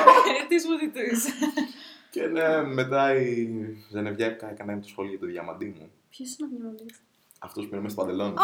[0.49, 1.23] Τι σου διτούς.
[2.13, 3.49] Και ναι, μετά η
[3.91, 5.91] Ζενεβιέκα έκανε το σχόλιο για το διαμαντί μου.
[6.09, 6.95] Ποιος είναι ο διαμαντής;
[7.39, 8.33] Αυτός που είναι μέσα στο παντελόνι.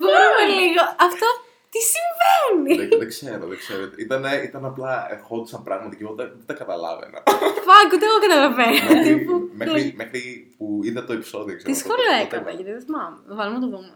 [0.00, 0.82] Μπορούμε λίγο.
[1.06, 1.26] Αυτό
[1.72, 3.82] τι συμβαίνει; δεν, δεν ξέρω, δεν ξέρω.
[3.98, 7.22] Ήταν, ήταν απλά ερχόντουσαν πράγματα και εγώ δεν, δεν τα καταλάβαινα.
[7.68, 8.94] Φάκ, ούτε εγώ καταλαβαίνω.
[8.94, 11.56] μέχρι, Τύπου, μέχρι, μέχρι που είδα το επεισόδιο.
[11.56, 12.50] Ξέρω, Τι τότε- σχόλιο τότε έκανα, είδα.
[12.60, 13.16] γιατί δεν θυμάμαι.
[13.28, 13.94] Θα βάλουμε να το δούμε.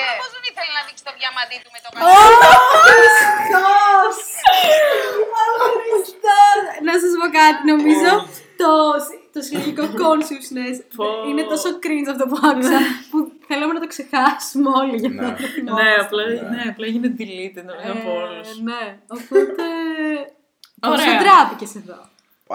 [0.00, 0.50] Το ρυθμό το βρήκε.
[0.52, 2.46] ήθελε να δείξει το διαμαντί του με το Ω, καλάθι.
[2.88, 4.16] Χριστός!
[5.38, 6.60] Ω, Χριστός!
[6.88, 8.10] Να σας πω κάτι, νομίζω
[8.62, 8.70] το,
[9.34, 11.06] το συλλογικό consciousness Πω.
[11.28, 12.78] είναι τόσο cringe αυτό που άκουσα
[13.10, 13.16] που
[13.48, 15.30] θέλαμε να το ξεχάσουμε όλοι για να Ναι.
[15.40, 15.82] το θυμόμαστε.
[15.82, 16.40] Ναι, απλά, Ναι.
[16.54, 18.48] ναι, απλά έγινε deleted νομίζω από Ε, όλους.
[18.68, 18.82] Ναι,
[19.16, 19.64] οπότε...
[20.80, 21.18] Πόσο Ωραία.
[21.22, 21.98] τράπηκες εδώ.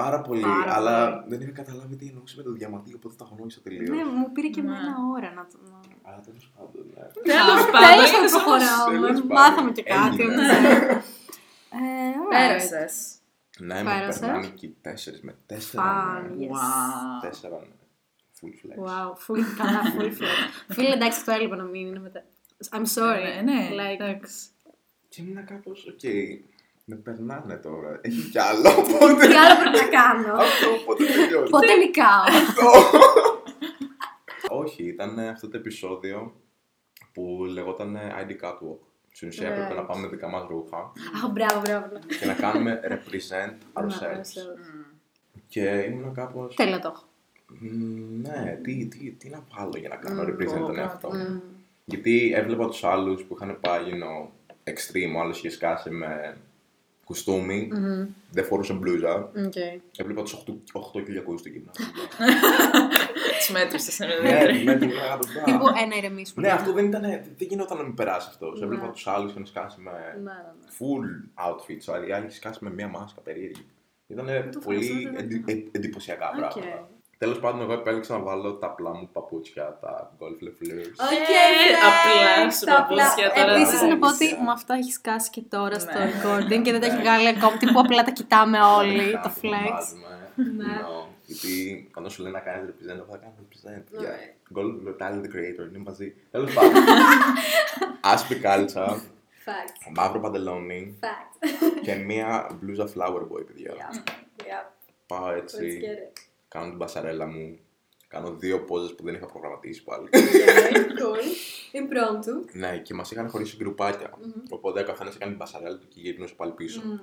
[0.01, 1.23] Πάρα πολύ, Πάρα αλλά πολύ.
[1.29, 3.89] δεν είχα καταλάβει τι εννοούσε με το διαμαντί, οπότε τα γνώρισα τελείως.
[3.89, 4.67] Ναι, μου πήρε και Ναι.
[4.67, 5.57] εμένα ώρα να το...
[5.71, 7.03] να- Αλλά τέλος πάντων, ναι.
[7.33, 8.87] Τέλος Α, πάντων, Τέλος είναι πάντων, σαν- προχωράω.
[8.91, 9.27] Τέλος πάντων.
[9.37, 10.21] Μάθαμε και κάτι.
[10.21, 10.35] Έγινε.
[10.35, 11.01] ναι.
[11.69, 12.29] Ε, alright.
[12.29, 13.15] Πέρασες.
[13.59, 14.19] Ναι, με Πέρασες.
[14.19, 15.83] περνάνε και οι τέσσερις με τέσσερα.
[15.83, 16.45] Fun, ναι.
[16.45, 16.49] yes.
[16.49, 17.21] Wow.
[17.21, 17.73] Τέσσερα ναι.
[18.39, 18.77] Full flex.
[18.87, 20.73] Wow, full, καλά, full flex.
[20.75, 22.23] Φίλε, εντάξει, αυτό έλειπε να μην είναι μετά.
[22.69, 23.43] I'm sorry.
[23.43, 24.37] Ναι, ναι, Like, εντάξει.
[25.09, 25.99] Και ήμουν κάπως, οκ,
[26.85, 27.99] με περνάνε τώρα.
[28.01, 29.27] Έχει κι άλλο, οπότε.
[29.27, 30.33] τι άλλο πρέπει να κάνω.
[30.33, 31.49] Αυτό, οπότε τελειώνει.
[31.49, 32.23] Πότε νικάω.
[34.49, 36.35] Όχι, ήταν αυτό το επεισόδιο
[37.13, 38.79] που λεγόταν ID Catwalk.
[39.11, 39.75] Στην ουσία έπρεπε Right.
[39.75, 40.77] να πάμε με δικά μας ρούχα
[41.15, 41.87] Αχ, μπράβο, μπράβο.
[42.19, 44.57] και να κάνουμε represent Ναι, ourselves.
[45.47, 46.47] Και ήμουν κάπω.
[46.55, 47.03] Τέλεια το έχω.
[48.21, 51.15] Ναι, τι, τι, τι να βάλω για να κάνω Μμμ, represent τον πω, εαυτό μου.
[51.29, 51.39] Μμμ.
[51.85, 54.27] Γιατί έβλεπα τους άλλους που είχαν πάει, you know,
[54.73, 56.37] extreme, ο άλλος είχε σκάσει με
[57.05, 59.15] κουστούμι, Μμμ, δεν φορούσε μπλούζα.
[59.45, 59.53] οκ.
[59.97, 60.43] Έβλεπα τους
[60.73, 61.85] 8 κυλιακού στο γυμνάσιο.
[63.37, 64.63] Τις μέτρησες είναι Ναι, δεύτερη.
[64.63, 65.67] ναι, τις λέγα το Τύπου μπράβο.
[65.83, 66.47] ένα ηρεμήσουμε.
[66.47, 67.01] Ναι, αυτό δεν ήταν.
[67.01, 68.51] Δεν γινόταν να μην περάσει αυτό.
[68.51, 68.63] Ναι.
[68.65, 70.67] Έβλεπα τους άλλους είχαν σκάσει με Ναι, ναι, ναι.
[70.77, 71.85] full outfits.
[71.89, 73.65] Ο άλλη είχε σκάσει με μία μάσκα περίεργη.
[74.07, 75.51] Ήταν το πολύ φαντάζομαι, εντι- ναι.
[75.51, 76.35] ε- εντυπωσιακά Οκ.
[76.35, 76.89] πράγματα.
[77.17, 80.93] Τέλος πάντων, εγώ επέλεξα να βάλω τα απλά μου παπούτσια, τα Golf le Fleur.
[81.05, 81.15] OK, Ε,
[81.59, 83.03] flex, απλά σου τα απλά.
[83.03, 83.87] παπούτσια τώρα, Επίσης ναι.
[83.87, 86.11] να πω ότι με αυτά έχεις σκάσει και τώρα στο Ναι.
[86.11, 87.57] recording και δεν τα έχει βγάλει ακόμα.
[87.57, 89.71] Τύπου απλά τα κοιτάμε όλοι, Μετά το που flex.
[89.71, 90.65] βάζουμε, Ναι.
[90.77, 93.83] you know, Γιατί όταν σου λένε να κάνεις represent, εγώ θα κάνω represent.
[94.01, 94.07] Ναι.
[94.07, 94.57] Yeah.
[94.57, 96.13] Golf le Tyler the Creator, είναι μαζί.
[96.31, 96.71] Τέλος πάντων.
[98.13, 99.01] Άσπρη κάλτσα,
[99.45, 99.91] Fact.
[99.95, 101.47] μαύρο παντελόνι Fact.
[101.81, 103.71] και μία μπλούζα Flower Boy, παιδιά.
[104.37, 104.71] Yeah.
[105.07, 106.24] Πάω Let's έτσι, get it.
[106.47, 107.59] Κάνω την μπασαρέλα μου,
[108.07, 110.09] κάνω δύο πόζες που δεν είχα προγραμματίσει πάλι.
[110.11, 111.21] Okay, cool.
[111.75, 112.53] Impromptu.
[112.53, 114.13] ναι, και μας είχαν χωρίσει γκρουπάκια.
[114.49, 116.81] Οπότε ο καθένας έκανε την μπασαρέλα του και γυρνούσε πάλι πίσω.
[116.85, 116.99] Μμμ,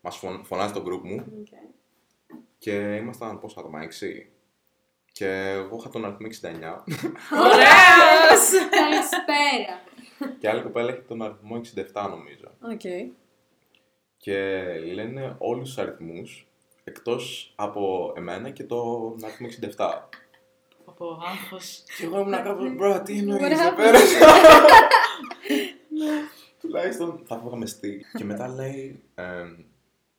[0.00, 1.74] Μας φων, φωνάζει το group μου okay.
[2.58, 3.86] και ήμασταν πόσα άτομα, 6.
[5.12, 6.30] Και εγώ είχα τον αριθμό 69
[7.32, 8.44] Ωραίος!
[8.80, 9.80] Καλησπέρα.
[10.38, 11.60] και άλλη κοπέλα έχει τον αριθμό
[11.92, 12.50] 67 νομίζω.
[12.72, 13.12] Οκ.
[14.16, 16.46] Και λένε όλους τους αριθμούς
[16.84, 20.08] εκτός από εμένα και τον αριθμό 67.
[20.84, 21.82] Από άγχος.
[21.98, 23.76] Και εγώ ήμουν κάπως, bro, τι εννοείς, What δεν happened?
[23.76, 24.26] πέρασα.
[26.60, 28.04] Τουλάχιστον θα φύγαμε στη.
[28.18, 29.48] Και μετά λέει, εμ,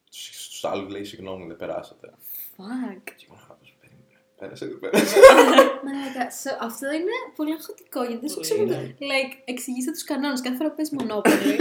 [0.09, 2.13] στους στους άλλους λέει, συγγνώμη, δεν περάσατε.
[2.57, 3.01] Fuck.
[3.15, 5.15] Και ήμουν κάπως, περίμενε, πέρασε, δεν πέρασε.
[5.85, 8.63] Μαλάκα, so, αυτό είναι πολύ αγχωτικό γιατί δεν σου Πολύ, ξέρω.
[8.63, 8.93] ναι.
[8.99, 10.41] Like, εξηγήστε τους κανόνες.
[10.41, 11.55] Κάθε φορά που παίζει μονόπολη,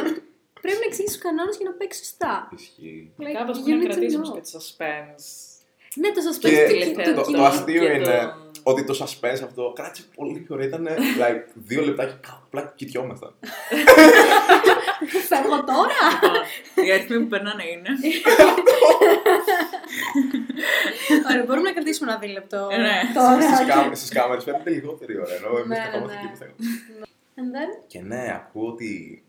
[0.64, 2.34] πρέπει να εξηγήσει τους κανόνες για να παίξει σωστά.
[2.58, 2.98] Ισχύει.
[3.24, 4.34] Like, Κάπως you πρέπει need να to κρατήσουμε know.
[4.36, 5.26] και το suspense.
[6.00, 8.94] Ναι, το σα Και παίζει το- το, το- το αστείο και είναι το- ότι το
[9.00, 10.66] suspense αυτό κράτησε πολύ ωραία.
[10.66, 10.88] Ήταν
[11.22, 12.12] like, δύο λεπτά και
[12.44, 13.32] απλά κοιτιόμασταν.
[15.28, 16.00] Φεύγω τώρα.
[16.22, 17.88] Λοιπόν, Οι αριθμοί που περνάνε είναι.
[21.30, 22.68] Ωραία, μπορούμε να κρατήσουμε ένα δίλεπτο.
[22.70, 23.00] Ε, ναι.
[23.14, 23.40] Τώρα.
[23.56, 26.20] Στις, κάμε, στις κάμερες φαίνεται λιγότερη ώρα, ενώ εμείς Ναι, καθόμαστε ναι.
[26.22, 26.56] εκεί που θέλουμε.
[27.36, 29.22] And then; Και ναι, ακούω ότι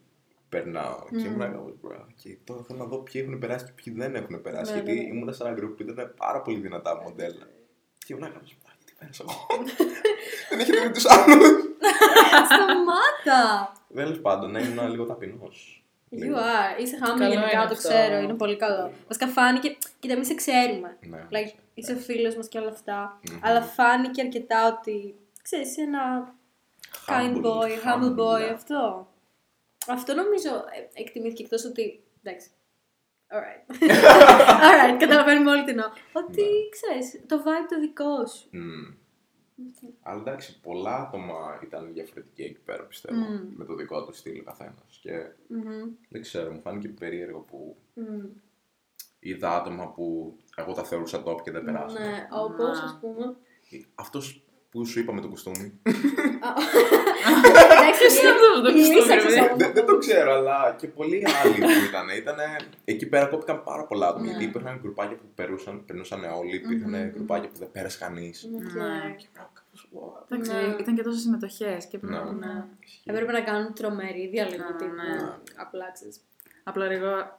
[0.53, 0.97] περνάω.
[1.09, 1.25] Και Μμμ.
[1.25, 4.41] ήμουν κάπως, bro, και τώρα θέλω να δω ποιοι έχουν περάσει και ποιοι δεν έχουν
[4.41, 4.71] περάσει.
[4.71, 5.07] Ναι, γιατί ναι, ναι.
[5.15, 7.45] ήμουν σε ένα group που ήταν πάρα πολύ δυνατά μοντέλα.
[8.05, 9.35] Και ήμουν κάπως, «Α, γιατί πέρασα εγώ;
[10.49, 11.47] δεν έχετε δει τους άλλους.
[12.51, 13.71] Σταμάτα!
[13.93, 15.77] Τέλος πάντων, ναι, ήμουν λίγο ταπεινός.
[16.11, 16.35] You Λίγο.
[16.37, 16.81] are.
[16.81, 17.87] Είσαι χάμη Καλό γενικά, είναι το αυτό.
[17.89, 18.17] ξέρω.
[18.17, 18.91] Είναι πολύ καλό.
[19.07, 19.77] Βασικά φάνηκε.
[19.99, 20.97] Κοίτα, εμείς σε ξέρουμε.
[21.09, 21.27] Ναι.
[21.31, 23.19] Like, είσαι φίλος μας και όλα αυτά.
[23.31, 23.39] Μμμ.
[23.41, 25.15] Αλλά φάνηκε αρκετά ότι.
[25.41, 26.33] ξέρεις, είσαι ένα
[27.05, 29.07] kind Humble, boy, humble boy, humble, αυτό.
[29.87, 32.03] Αυτό νομίζω ε, εκτιμήθηκε εκτός ότι.
[32.23, 32.49] Εντάξει.
[33.27, 33.71] Alright.
[34.67, 35.87] Alright, καταλαβαίνουμε όλοι τι εννοώ.
[36.13, 36.69] Ότι Ναι.
[36.69, 38.47] ξέρεις, το vibe το δικό σου.
[38.51, 38.93] Μμμ.
[40.01, 43.19] Αλλά εντάξει, πολλά άτομα ήταν διαφορετικοί εκεί πέρα, πιστεύω.
[43.19, 43.47] Μμμ.
[43.55, 44.99] Με το δικό του στυλ ο καθένας.
[45.01, 45.11] Και
[45.47, 48.25] Μμμ, δεν ξέρω, μου φάνηκε περίεργο που μμμ.
[49.19, 52.01] είδα άτομα που εγώ τα θεωρούσα top και δεν περάσαν.
[52.01, 53.35] Ναι, όπως ας πούμε.
[53.95, 54.43] Αυτός
[54.73, 55.79] που σου είπα με το κουστούμι;
[57.69, 59.55] Εντάξει, Ποιος είναι αυτός το η κουστούμι, Λίσσα ρε; παιδί; ξέρω.
[59.57, 62.09] δεν, δεν το ξέρω, αλλά και πολλοί άλλοι που ήταν.
[62.17, 62.43] Ήτανε,
[62.85, 64.23] εκεί πέρα κόπηκαν πάρα πολλά άτομα.
[64.23, 64.29] Ναι.
[64.29, 68.43] Γιατί υπήρχαν γκρουπάκια που περνούσαν, περνούσαν όλοι, υπήρχαν Μμμ, γκρουπάκια που δεν πέρασε κανείς.
[68.55, 68.71] Οκ.
[68.73, 69.15] Ναι.
[70.29, 70.75] Εντάξει, Ναι.
[70.79, 72.07] ήταν και τόσες συμμετοχές και Ναι.
[72.17, 72.67] πρέπει να.
[73.03, 74.93] Έπρεπε να κάνουν τρομερή διαλογή Ναι, τύπου.
[74.93, 75.29] ναι.
[75.55, 76.17] Απλά ξέρεις.
[76.63, 77.35] Απλά λίγο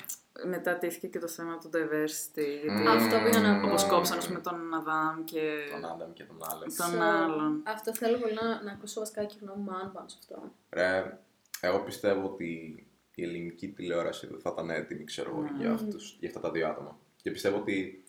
[0.46, 2.46] μετά τέθηκε και το θέμα του diversity.
[2.62, 2.88] Γιατί Μμμ.
[2.88, 3.66] Αυτό πήγα να πω.
[3.66, 6.76] όπως κόψαν ας πούμε, τον Αδάμ και Τον Άνταμ και τον Άλεξ.
[6.76, 7.62] τον So, άλλον.
[7.66, 10.52] Αυτό θέλω πολύ να, να ακούσω βασικά και γνώμη μου αν πάνω σε αυτό.
[10.70, 11.18] Ρε,
[11.60, 12.78] εγώ πιστεύω ότι
[13.14, 15.50] η ελληνική τηλεόραση δεν θα ήταν έτοιμη, ξέρω εγώ, Ναι.
[15.58, 16.98] για, αυτούς, για αυτά τα δύο άτομα.
[17.16, 18.04] Και πιστεύω ότι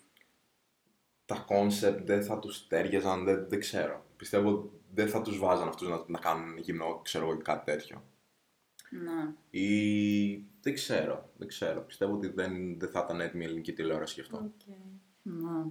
[1.25, 4.05] τα κόνσεπτ δεν θα τους ταίριαζαν, δεν, δεν ξέρω.
[4.17, 8.03] Πιστεύω δεν θα τους βάζαν αυτούς να, να κάνουν γυμνό, ξέρω εγώ, ή κάτι τέτοιο.
[8.89, 9.33] Ναι.
[9.59, 11.81] Ή δεν ξέρω, δεν ξέρω.
[11.81, 14.51] Πιστεύω ότι δεν, δεν θα ήταν έτοιμη η ελληνική τηλεόραση γι' αυτό.
[15.21, 15.63] Ναι,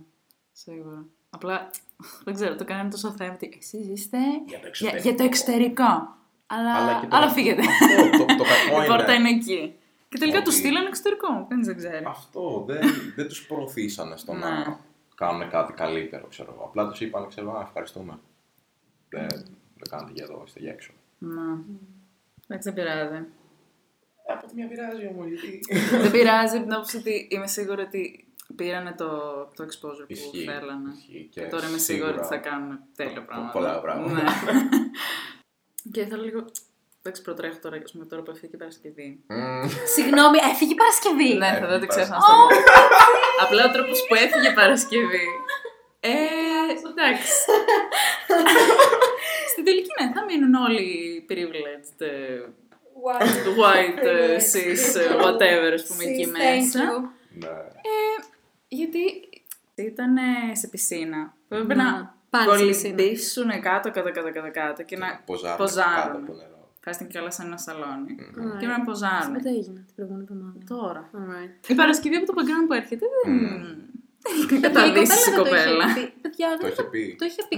[0.52, 1.04] σίγουρα.
[1.30, 1.70] Απλά
[2.24, 6.16] δεν ξέρω, το κάνανε τόσο θέμα ότι εσείς είστε Για το για, για το εξωτερικό.
[6.46, 7.60] Αλλά, Αλλά και το- αλλά φύγετε.
[7.60, 9.28] Αυτό, το, το κακό Η πόρτα είναι.
[9.28, 9.74] είναι εκεί.
[10.08, 11.46] Και τελικά Ότι- τους στείλανε εξωτερικό.
[11.48, 12.04] Κανείς δεν ξέρει.
[12.06, 12.80] Αυτό δεν,
[13.16, 14.38] δεν τους προωθήσανε στο Ναι.
[14.38, 14.80] να
[15.14, 16.64] κάνουν κάτι καλύτερο, ξέρω εγώ.
[16.64, 18.18] Απλά τους είπαν, ξέρω, «Α, ευχαριστούμε.
[19.08, 19.26] Δεν,
[19.76, 20.92] δεν κάνετε για εδώ, είστε για έξω.
[21.18, 21.52] Ναι.
[22.54, 23.24] Έτσι δεν πειράζει.
[24.32, 25.60] Από τη μια πειράζει όμως, γιατί...
[26.02, 29.08] δεν πειράζει από την άποψη ότι είμαι σίγουρη ότι πήρανε το,
[29.56, 30.44] το exposure που Ισχύει.
[30.44, 30.90] θέλανε.
[30.96, 33.52] Ισχύει Και, τώρα είμαι σίγουρη σίγουρα ότι θα κάνουν τέλεια πράγματα.
[33.52, 34.14] πολλά πράγματα.
[34.14, 34.22] Ναι.
[35.94, 36.44] και θέλω λίγο.
[37.02, 39.08] Εντάξει, προτρέχω τώρα, ας πούμε, τώρα που έφυγε η Παρασκευή.
[39.26, 39.68] Μμμ.
[39.94, 41.30] Συγγνώμη, έφυγε η Παρασκευή.
[41.34, 42.46] Ναι, θα Έφυγε δεν το η ξέχασα να στο πω.
[43.44, 45.26] Απλά ο τρόπος που έφυγε η Παρασκευή.
[46.00, 46.14] Ε,
[46.90, 47.32] εντάξει.
[49.54, 50.86] Στην τελική, ναι, θα μείνουν όλοι
[51.30, 52.40] privileged, ε,
[53.60, 56.82] white, ε, cis, ε, whatever, ας πούμε, εκεί μέσα.
[57.40, 57.48] Ναι.
[58.68, 59.00] Γιατί
[59.74, 60.16] ήταν
[60.52, 61.34] σε πισίνα.
[61.48, 62.94] Που έπρεπε Να, να πάλι σε πισίνα.
[62.94, 65.94] κολυμπήσουν κάτω, κάτω, κάτω, κάτω, κάτω και να Ποζάρουν ποζάρουν.
[66.04, 66.52] κάτω από το νερό.
[66.84, 68.14] Φάστηκε κιόλας σε ένα σαλόνι.
[68.20, 68.58] Right.
[68.60, 69.32] Και να ποζάρουν.
[69.34, 70.58] Πότε έγινε την προηγούμενη εβδομάδα.
[70.74, 71.10] Τώρα.
[71.16, 71.68] Alright.
[71.70, 73.32] Η Παρασκευή από το background που έρχεται δεν.
[73.34, 73.82] Μμμ.
[74.50, 75.86] Δεν καταδύσει η κοπέλα.
[75.86, 76.20] δεν το είχε πει.
[76.20, 76.66] Παιδιά, Το
[77.18, 77.56] δεν είχε πει.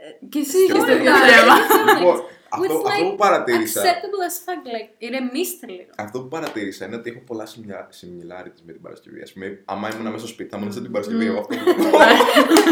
[0.00, 0.22] Το είχε πει.
[0.22, 0.22] Ναι.
[0.22, 1.26] Μα, Και εσύ είχες Και το ίδιο εγώ.
[1.26, 1.98] θέμα.
[1.98, 2.16] Λοιπόν,
[2.52, 3.80] Which αυτό, is αυτό like που παρατήρησα.
[3.82, 5.90] Acceptable as fuck, like, ηρεμήστε λίγο.
[5.96, 9.20] Αυτό που παρατήρησα είναι ότι έχω πολλά similarities με την Παρασκευή.
[9.20, 11.26] Α πούμε, άμα ήμουν μέσα στο σπίτι, θα ήμουν σαν την Παρασκευή.
[11.26, 11.64] Εγώ αυτό που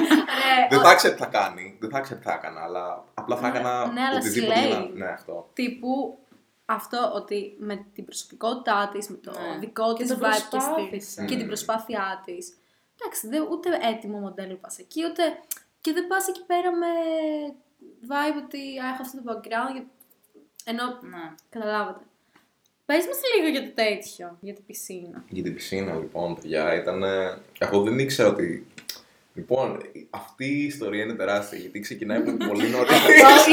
[0.70, 3.46] Δεν θα ήξερα τι θα κάνει, δεν θα ήξερα τι θα έκανα, αλλά απλά θα
[3.48, 4.66] έκανα ναι, αλλά οτιδήποτε slay.
[4.66, 4.88] για να.
[5.04, 5.50] Ναι, αυτό.
[5.52, 6.18] Τύπου
[6.66, 9.58] αυτό ότι με την προσωπικότητά της, με το Ναι.
[9.58, 11.10] δικό Και της το vibe και, προσπάθησε.
[11.10, 12.52] στη- και την προσπάθειά της.
[13.00, 15.22] Εντάξει, δεν, ούτε έτοιμο μοντέλο πας εκεί, ούτε.
[15.80, 16.86] Και δεν πας εκεί πέρα με
[18.08, 19.72] vibe ότι «Α, έχω αυτό το background.
[19.72, 19.86] για-
[20.64, 21.34] Ενώ Ναι.
[21.50, 22.04] καταλάβατε.
[22.84, 25.24] Πες μας λίγο για το τέτοιο, για την πισίνα.
[25.28, 27.02] Για την πισίνα, λοιπόν, παιδιά, ήταν.
[27.58, 28.66] Εγώ δεν ήξερα ότι.
[29.34, 32.90] Λοιπόν, αυτή η ιστορία είναι τεράστια γιατί ξεκινάει από πολύ νωρίς.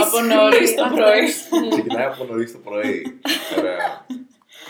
[0.06, 1.24] Από νωρίς το Αυτό πρωί.
[1.24, 1.70] ισχύει.
[1.70, 3.20] ξεκινάει από νωρίς το πρωί.
[3.58, 4.06] Ωραία.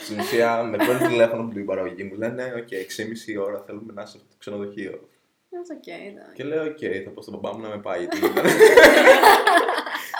[0.03, 4.01] Στην ουσία, με παίρνει τηλέφωνο από την παραγωγή μου, λένε: Οκ, 6,5 ώρα θέλουμε να
[4.01, 5.09] είσαι στο ξενοδοχείο.
[5.55, 6.33] It's okay, εντάξει.
[6.35, 7.99] Και λέω: Οκ, θα πω στον μπαμπά μου να με πάει.
[7.99, 8.17] Γιατί,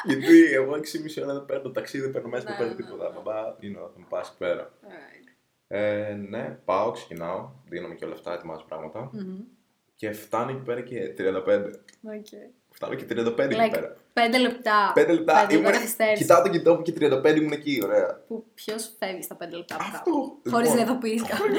[0.10, 0.80] γιατί εγώ 6,5
[1.24, 3.10] ώρα δεν παίρνω ταξί, δεν παίρνω μέσα, δεν Ναι, παίρνω ναι, τίποτα.
[3.10, 3.16] ναι.
[3.16, 4.72] Μπαμπά, you know, θα με πας εκεί πέρα.
[4.84, 5.28] Alright.
[5.68, 9.10] Ε, ναι, πάω, ξεκινάω, ντύνομαι και όλα αυτά, ετοιμάζω πράγματα.
[9.14, 9.38] Μμμ.
[9.96, 11.26] Και φτάνω εκεί πέρα και 35.
[11.26, 12.52] Okay.
[12.72, 13.96] Φτάνω και 35 εκεί Like, πέρα.
[14.14, 14.42] πέντε λεπτά.
[14.42, 14.92] 5 λεπτά.
[14.94, 16.22] Πέντε λεπτά Ήμουν, καθυστέρηση.
[16.24, 18.24] κοιτάω τον κινητό μου και 35 ήμουν εκεί, ωραία.
[18.28, 19.98] Που ποιος φεύγει στα πέντε λεπτά μετά.
[19.98, 20.12] Αυτό.
[20.50, 21.50] Χωρίς Λοιπόν, να ειδοποιήσει κάποιον.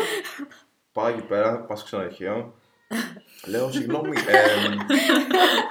[0.92, 2.54] Πάω εκεί πέρα, πάω στο ξενοδοχείο.
[3.44, 4.76] Λέω, συγγνώμη, εμ,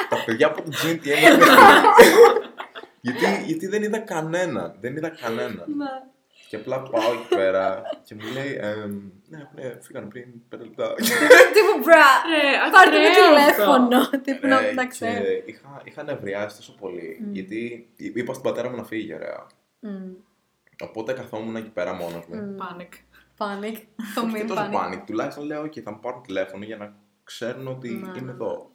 [0.09, 2.13] τα παιδιά από το GNTM έχουν φύγει.
[3.01, 4.75] γιατί, γιατί δεν είδα κανένα.
[4.79, 5.63] Δεν είδα κανένα.
[5.75, 5.85] Ναι.
[6.49, 10.25] και απλά πάω εκεί πέρα και μου λέει, εμ, ναι, έχουν φύγανε πριν
[10.55, 10.93] 5 λεπτά.
[11.55, 12.05] Τύπου μπρα.
[12.29, 14.09] Ρε, Πάρτε με ακραίο τηλέφωνο.
[14.23, 15.23] Τύπου Ε, να- να ξέρω.
[15.23, 17.19] και είχα, είχα νευριάσει τόσο πολύ.
[17.31, 19.47] Γιατί είπα στον πατέρα μου να φύγει, ωραία.
[19.79, 20.11] Μμ.
[20.83, 22.35] Οπότε καθόμουν εκεί πέρα μόνος μου.
[22.35, 22.55] Μμ.
[22.61, 22.93] Panic.
[23.37, 23.77] Panic.
[24.15, 24.75] Το Όχι και μην τόσο panic.
[24.93, 25.01] panic.
[25.05, 26.95] Τουλάχιστον λέω: OK, θα μου πάρουν τηλέφωνο για να
[27.25, 28.11] ξέρουν ότι Ναι.
[28.19, 28.69] είμαι εδώ.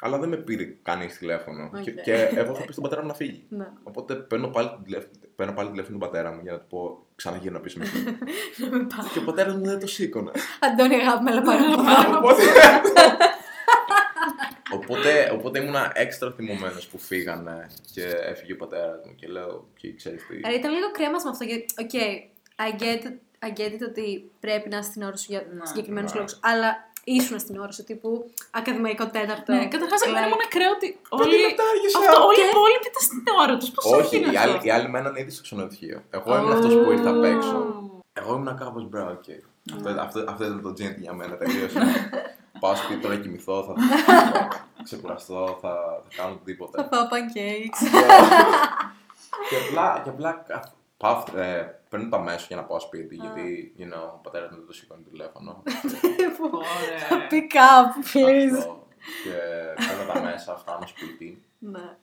[0.00, 1.70] Αλλά δεν με πήρε κανείς τηλέφωνο.
[1.74, 1.82] Οκ.
[1.82, 3.46] Και, και εγώ είχα πει στον πατέρα μου να φύγει.
[3.48, 3.66] Ναι.
[3.82, 7.60] Οπότε παίρνω πάλι, τηλέφωνο, παίρνω πάλι τηλέφωνο τον πατέρα μου για να του πω ξαναγύρω
[7.60, 7.84] πίσω με
[8.58, 9.08] Να με πάρει.
[9.12, 10.30] Και ο πατέρας μου δεν το σήκωνε.
[10.60, 11.82] Αντώνη, αγάπη μου, αλλά πάρε από εδώ.
[12.18, 12.42] οπότε,
[14.72, 19.94] οπότε, οπότε ήμουνα έξτρα θυμωμένος που φύγανε και έφυγε ο πατέρας μου και λέω: Και
[19.94, 20.36] ξέρεις τι.
[20.42, 21.44] Ε, Ήταν λίγο κρίμα με αυτό.
[21.44, 21.90] Γιατί, οκ,
[22.56, 23.12] I get it,
[23.46, 26.18] I get it ότι πρέπει να είσαι στην ώρα σου για Ναι, συγκεκριμένους ναι.
[26.18, 26.38] λόγους.
[26.42, 28.10] Αλλά ήσουν στην ώρα σου, τύπου
[28.50, 29.52] ακαδημαϊκό τέταρτο.
[29.52, 31.36] Ναι, καταρχάς εμένα Like, μου είναι ακραίο ότι Πέντε όλοι.
[31.46, 31.98] λεπτά άργησα.
[31.98, 33.70] Αυτό, όλοι οι Και- υπόλοιποι ήταν στην ώρα τους.
[33.70, 35.98] Πώς Όχι, έγινε οι άλλοι, αυτό; οι άλλοι μέναν ήδη στο ξενοδοχείο.
[36.16, 37.56] Εγώ ήμουν αυτός που ήρθα απ' έξω.
[38.20, 39.28] Εγώ ήμουν κάπως μπράβο, οκ.
[39.76, 41.78] Αυτό, αυτό, αυτό ήταν το the end για μένα, τελείωσε.
[42.60, 43.74] Πάω σπίτι τώρα να κοιμηθώ, θα,
[44.06, 44.48] θα
[44.88, 45.70] ξεκουραστώ, θα,
[46.02, 46.88] θα κάνω Θα οτιδήποτε.
[46.90, 47.80] φάω pancakes.
[49.50, 50.72] και απλά, και απλά κα-
[51.04, 54.56] πάω, ε, παίρνω τα μέσα για να πάω σπίτι, γιατί you know, ο πατέρας μου
[54.56, 55.62] δεν το σηκώνει το τηλέφωνο.
[56.50, 57.26] Ωραία.
[57.30, 58.58] Pick up, please.
[58.58, 58.86] Αυτό.
[59.24, 59.36] και
[59.86, 61.42] παίρνω τα μέσα, φτάνω σπίτι.
[61.58, 61.96] Ναι.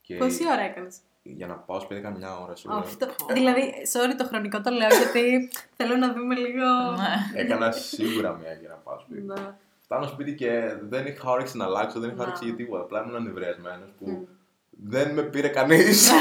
[0.00, 2.78] Και Πόση ώρα έκανες; για να πάω σπίτι έκανα μια ώρα σίγουρα.
[2.78, 3.06] Αυτό.
[3.32, 6.66] Δηλαδή, sorry το χρονικό το λέω γιατί θέλω να δούμε λίγο.
[6.96, 7.40] Ναι.
[7.40, 9.22] Έκανα σίγουρα μια για να πάω σπίτι.
[9.22, 9.54] Ναι.
[9.80, 12.22] Φτάνω σπίτι και δεν είχα όρεξη να αλλάξω, δεν είχα Να.
[12.24, 12.82] όρεξη για τίποτα.
[12.82, 14.24] Απλά ήμουν ανεβριασμένο που Μμ.
[14.70, 16.10] δεν με πήρε κανείς.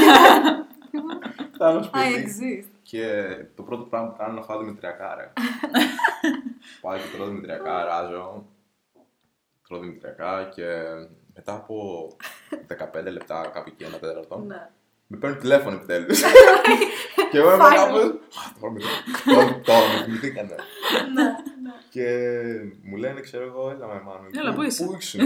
[1.64, 2.70] Φτάνω I σπίτι exist.
[2.82, 3.06] και
[3.56, 5.32] το πρώτο πράγμα που κάνω είναι να φάω δημητριακά, ρε.
[6.82, 8.46] Πάω και τρώω δημητριακά, ράζω.
[9.68, 10.66] Τρώω δημητριακά και
[11.34, 12.08] μετά από
[13.00, 14.70] 15 λεπτά, κάπου εκεί, ένα τέταρτο, Ναι.
[15.08, 16.22] με παίρνει τηλέφωνο επιτέλους.
[17.32, 17.76] και εγώ είμαι Finally.
[17.76, 18.20] κάπω.
[18.60, 18.80] Τώρα με
[19.34, 20.56] τώρα- τώρα με θυμηθήκανε.
[21.14, 21.36] Ναι.
[21.90, 22.06] Και
[22.84, 24.28] μου λένε, ξέρω εγώ, έλα με μάνα.
[24.40, 25.20] Έλα, πού είσαι; Πού ήσουν,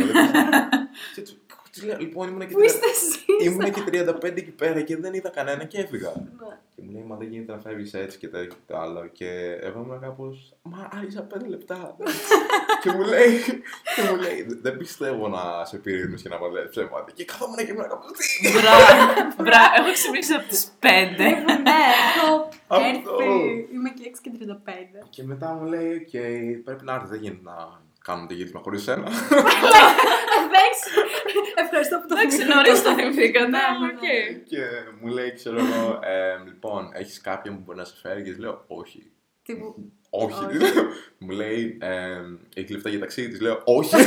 [1.85, 1.85] ρε.
[1.85, 3.25] Και του- τους λέω, Λοιπόν, ήμουν και Πού είστε εσείς.
[3.45, 6.09] Ήμουν και 35 εκεί πέρα και δεν είδα κανένα και έφυγα.
[6.15, 6.57] Ναι.
[6.75, 9.07] Και μου λέει, Μα δεν γίνεται να φεύγεις έτσι και τέτοιο και το άλλο.
[9.07, 9.29] Και
[9.61, 10.53] εγώ ήμουν κάπως.
[10.61, 11.95] Μα άργησα 5 λεπτά.
[12.83, 13.39] και μου λέει,
[13.95, 17.11] και μου λέει, Δεν πιστεύω να σε πήρε ο ύπνος και να μας λες ψέματα.
[17.13, 18.11] Και καθόμουν και ήμουν κάπως.
[18.17, 18.75] Τι; Bruh,
[19.43, 20.85] bruh, έχω ξυπνήσει από τις 5.
[20.87, 21.79] Ναι,
[22.17, 22.85] έχω Αυτό.
[22.89, 23.67] έρθει.
[23.73, 25.05] Είμαι και 6 και 35.
[25.09, 26.09] Και μετά μου λέει, Οκ,
[26.65, 27.07] πρέπει να έρθει.
[27.07, 27.55] Δεν γίνεται να
[28.07, 29.07] κάνουμε το γύρισμα χωρίς εσένα.
[30.45, 30.89] Εντάξει.
[31.55, 32.53] Ευχαριστώ που το Εντάξει, θυμηθήκατε.
[32.55, 34.01] νωρίς το θυμηθήκατε, Ναι, αλλά ναι, οκ.
[34.01, 34.39] ναι.
[34.51, 34.61] και
[35.01, 38.23] μου λέει, ξέρω εγώ, «Ε, λοιπόν, έχεις κάποιον που μπορεί να σε φέρει.
[38.23, 39.11] Και της λέω, Όχι.
[39.43, 39.75] Τύπου,
[40.09, 40.45] Όχι.
[40.45, 40.57] Όχι.
[41.19, 42.21] μου λέει, ε,
[42.55, 43.29] έχεις λεφτά για ταξίδι.
[43.29, 43.95] Της λέω, Όχι.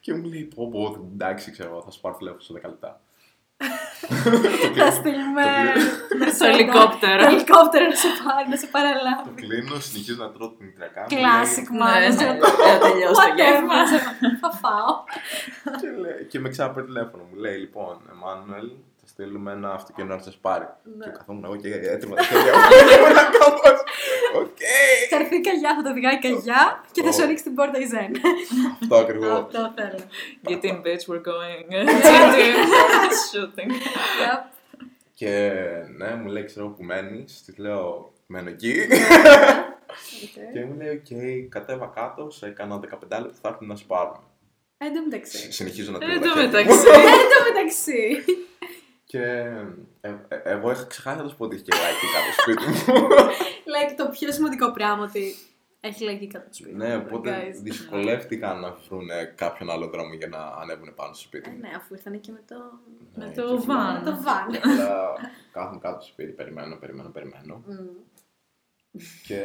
[0.00, 3.00] και μου λέει, Πω, πω, εντάξει, ξέρω εγώ, θα σου πάρω τηλέφωνο σε 10 λεπτά.
[4.80, 5.44] Θα στείλουμε.
[6.38, 7.20] Το ελικόπτερο.
[7.24, 9.28] Το ελικόπτερο να σε πάρει, να σε Το παραλάβει.
[9.42, 11.00] κλείνω, συνεχίζω να τρώω την μητριακά.
[11.00, 12.32] μου Classic Ναι, manager.
[12.38, 13.78] ναι, τελειώσει το γεύμα.
[14.42, 14.90] Θα φάω.
[15.64, 17.22] λέει- Και, λέει, και με ξαναπαίρνει τηλέφωνο.
[17.30, 18.68] Μου λέει, λοιπόν, Εμμάνουελ,
[19.00, 20.66] θα στείλουμε ένα αυτοκίνητο να σας πάρει.
[20.98, 21.04] Ναι.
[21.04, 22.60] Και καθόμουν εγώ και έτριβα τα χέρια μου.
[24.36, 24.58] Και ήμουν κάπως, Οκ.
[25.10, 27.78] Θα έρθει η Καγιά, θα το οδηγάει η Καγιά και θα σου ανοίξει την πόρτα
[27.78, 28.10] η Ζεν.
[28.82, 29.28] Αυτό ακριβώς.
[29.30, 29.98] Αυτό θέλω.
[30.48, 31.66] Get in, bitch, we're going.
[32.10, 32.54] Shooting.
[33.30, 33.70] Shooting.
[34.22, 34.40] Yep.
[35.14, 35.52] Και
[35.96, 37.42] ναι, μου λέει, ξέρω που μένεις.
[37.44, 38.74] Της λέω, μένω εκεί.
[40.24, 40.52] Okay.
[40.52, 44.20] Και μου λέει, οκ, κατέβα κάτω, σε κάνα 15 λεπτά θα έρθουν να σε πάρουν.
[44.78, 45.52] Εν τω μεταξύ.
[45.52, 46.82] Συνεχίζω να Εν τρώω τω τα χέρια μου.
[46.82, 46.88] μεταξύ.
[46.88, 48.24] Εν τω μεταξύ.
[49.04, 49.22] Και
[50.00, 52.64] ε, ε, εγώ είχα ξεχάσει να του πω ότι είχε και λαϊκή κάτω στο σπίτι
[52.90, 53.06] μου.
[53.76, 55.34] Like το πιο σημαντικό πράγμα ότι
[55.80, 56.74] έχει λαϊκή κατά το σπίτι.
[56.74, 57.60] ναι, οπότε Guys.
[57.62, 61.58] δυσκολεύτηκαν να βρουν κάποιον άλλο δρόμο για να ανέβουν πάνω στο σπίτι Ε, μου.
[61.60, 62.54] Ναι, αφού ήρθαν και με το.
[63.14, 64.02] Με Ναι, το και van.
[64.04, 64.46] Με το βαν.
[64.56, 65.14] Απλά
[65.52, 67.62] κάθομαι κάτω στο σπίτι, περιμένω, περιμένω, περιμένω.
[67.66, 67.86] Μμ.
[69.26, 69.42] Και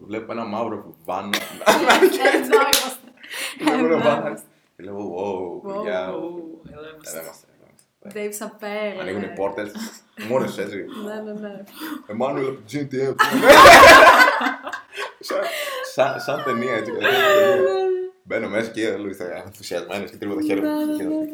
[0.00, 1.30] βλέπω ένα μαύρο βαν.
[1.64, 3.08] Εδώ είμαστε.
[3.58, 4.20] Βλέπω ένα Εδώ βαν.
[4.26, 4.46] είμαστε.
[4.76, 5.72] Και λέω, wow, Wow.
[5.74, 6.10] παιδιά.
[6.10, 7.18] Ου, εδώ είμαστε.
[7.18, 7.46] Εδώ είμαστε.
[7.54, 8.12] εδώ είμαστε.
[8.14, 9.00] Dave Chappelle.
[9.00, 9.72] Ανοίγουν οι πόρτες.
[10.28, 10.84] Μόνος έτσι.
[11.06, 11.62] Ναι, ναι, ναι.
[12.06, 13.14] Εμμάνουελ από το GTA.
[15.20, 15.44] Σαν-
[15.94, 16.92] σαν- Σαν ταινία έτσι.
[16.92, 16.98] Ναι,
[18.24, 20.96] Μπαίνω μέσα και όλοι είστε ενθουσιασμένοι και τρίβω τα χέρια Ναι, μου.
[20.96, 21.26] ναι, ναι.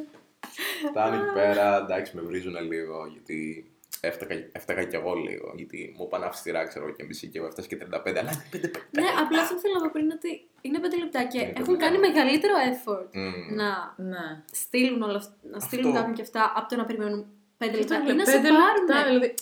[0.90, 5.52] Φτάνει εκεί πέρα, εντάξει, με βρίζουν λίγο γιατί έφτακα, έφτακα κι εγώ λίγο.
[5.56, 8.60] Γιατί μου είπαν αυστηρά, ξέρω και μισή και εγώ έφτασε και 35, αλλά 5
[8.90, 11.76] Ναι, απλά αυτό θέλω να πω πριν ότι είναι πέντε λεπτά και Είναι πέντε έχουν
[11.78, 12.08] κάνει λεπτά.
[12.12, 13.54] μεγαλύτερο effort Mm.
[13.56, 14.42] να Ναι.
[14.52, 15.98] στείλουν όλα αυτά, να στείλουν Αυτό.
[15.98, 17.26] κάποιον και αυτά από το να περιμένουν
[17.58, 18.86] πέντε Και λεπτά το ή να σε πέντε λεπτά, πάρουν.
[19.08, 19.34] δηλαδή.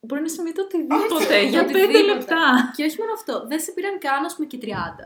[0.00, 1.86] Μπορεί να σημαίνει το οτιδήποτε Αυτό, για οτιδήποτε.
[1.92, 2.42] πέντε λεπτά.
[2.76, 5.04] Και όχι μόνο αυτό, δεν σε πήραν καν, ας πούμε, και 30.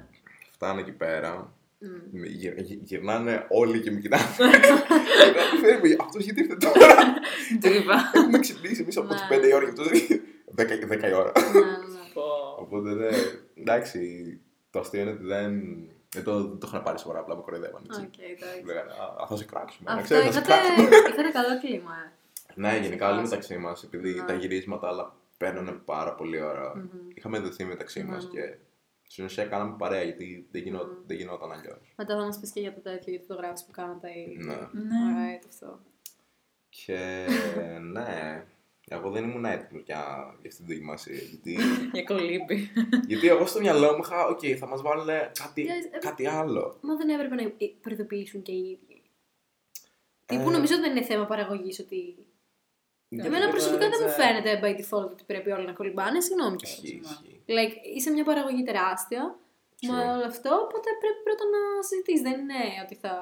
[0.51, 1.87] Φτάνω εκεί πέρα, Μμ.
[2.21, 4.23] με γυ- γυ- γυρνάνε όλοι και με κοιτάνε.
[5.63, 7.15] Φεύγει, αυτός γιατί ήρθε τώρα.
[7.61, 8.11] Τι είπα.
[8.15, 9.37] Έχουμε ξυπνήσει εμείς από τις Ναι.
[9.37, 9.87] 5 η ώρα και αυτός
[10.55, 11.33] 10 10 η ώρα.
[11.53, 12.03] Ναι, ναι.
[12.15, 12.23] Πω.
[12.59, 13.15] Οπότε δεν.
[13.59, 14.01] Εντάξει,
[14.71, 15.53] το αστείο είναι ότι δεν.
[16.15, 17.83] Δεν το, δεν το είχαν πάρει σοβαρά, απλά με κοροϊδεύαν.
[17.89, 18.01] έτσι.
[18.01, 18.59] Οκ, εντάξει.
[18.61, 18.91] Μου λέγανε,
[19.23, 19.91] Α, θα σε κράξουμε.
[19.91, 20.97] Να Αυτό ξέρεις, θα σε είχατε, κράξουμε.
[20.97, 21.97] είχατε καλό κλίμα.
[22.57, 22.61] Ε.
[22.61, 23.29] Ναι, γενικά όλοι Φάση.
[23.31, 24.25] μεταξύ μας, επειδή Ναι.
[24.25, 26.77] τα γυρίσματα αλλά παίρνουν πάρα πολύ ώρα.
[26.77, 26.89] Μμμ.
[27.15, 28.31] Είχαμε δεθεί μεταξύ μας Ναι.
[28.41, 28.57] και
[29.03, 31.07] στην ουσία κάναμε παρέα γιατί δεν, γινό, Μμ.
[31.07, 31.95] δεν γινόταν αλλιώς.
[31.97, 34.09] Μετά θα μας πει και για το τέτοιο, για τη φωτογράφηση που κάνατε.
[34.11, 34.55] ή- Ναι.
[34.55, 35.39] Ναι.
[35.39, 35.81] Alright, αυτό.
[36.69, 37.27] Και
[37.93, 38.45] ναι,
[38.89, 39.97] εγώ δεν ήμουν έτοιμος για,
[40.41, 41.15] για αυτή την δοκιμασία.
[41.15, 41.57] Γιατί,
[41.93, 42.71] Για κολύμπι.
[43.07, 46.79] γιατί εγώ στο μυαλό μου είχα, οκ, θα μας βάλουν κάτι, Guys, ε, κάτι άλλο.
[46.81, 49.03] Μα δεν έπρεπε να προειδοποιήσουν και οι ίδιοι.
[50.27, 52.17] Ε, Τύπου νομίζω δεν είναι θέμα παραγωγής ότι.
[53.15, 56.19] Γιατί Εμένα δεν προσωπικά δεν μου έτσι- φαίνεται by default ότι πρέπει όλοι να κολυμπάνε.
[56.27, 56.79] Συγγνώμη κιόλας.
[56.83, 57.37] Ισχύει, ισχύει.
[57.57, 59.23] Like, είσαι μια παραγωγή τεράστια
[59.89, 60.13] με True.
[60.15, 62.23] όλο αυτό, οπότε πρέπει πρώτα να συζητήσεις.
[62.29, 63.13] Δεν είναι ότι θα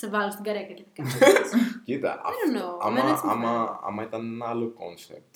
[0.00, 1.46] σε βάλω στην καρέκλα και θα κάνει.
[1.86, 2.70] Κοίτα, I don't know.
[2.84, 3.78] άμα, Εμένα έτσι μου άμα, φαίνεται.
[3.88, 5.32] άμα ήταν ένα άλλο concept,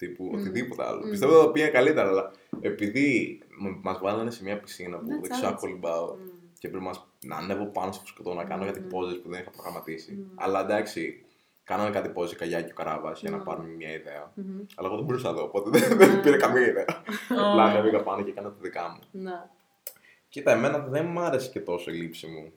[0.00, 0.34] τύπου Μμ.
[0.34, 1.10] οτιδήποτε άλλο, Μμ.
[1.10, 2.24] πιστεύω θα το πήγαινα καλύτερα, αλλά
[2.60, 3.08] επειδή
[3.82, 5.60] μας βάλανε σε μια πισίνα που Ναι, δεν ξέρω να challenge.
[5.60, 6.18] κολυμπάω Μμ.
[6.58, 8.66] και πρέπει μας, να ανέβω πάνω στο φουσκωτό να κάνω Μμ.
[8.66, 10.12] κάτι πόζες που δεν είχα προγραμματίσει.
[10.12, 10.32] Μμ.
[10.34, 11.24] Αλλά εντάξει,
[11.64, 13.42] κάνανε κάτι πόζες η Καγιά και ο Καράβας για να Μμ.
[13.42, 14.32] πάρουμε μια ιδέα.
[14.34, 14.60] Μμμ.
[14.74, 16.84] Αλλά εγώ δεν μπορούσα να δω, οπότε δεν, δεν πήρα καμία ιδέα.
[17.28, 17.68] Απλά Ω.
[17.68, 19.20] ανέβηκα πάνω και έκανα τα δικά μου.
[19.22, 19.40] Ναι.
[20.28, 22.52] Κοίτα, εμένα δεν μ' άρεσε και τόσο η λήψη μου.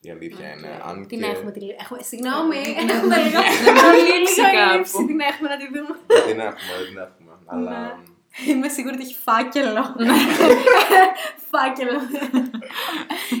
[0.00, 0.58] Η αλήθεια Οκ.
[0.58, 0.80] είναι.
[0.88, 1.26] Αν Την και...
[1.26, 2.02] έχουμε τη λι- έχουμε...
[2.02, 2.92] Συγγνώμη, Ναι.
[2.92, 5.06] έχουμε λίγο βρει λίγο λήξη έλλειψη, κάπου.
[5.06, 5.94] την έχουμε να τη δούμε.
[6.06, 7.32] Δεν την έχουμε, δεν την έχουμε.
[7.52, 8.02] Αλλά
[8.48, 9.94] Είμαι σίγουρη ότι έχει φάκελο.
[9.96, 10.12] Ναι.
[11.50, 11.98] φάκελο.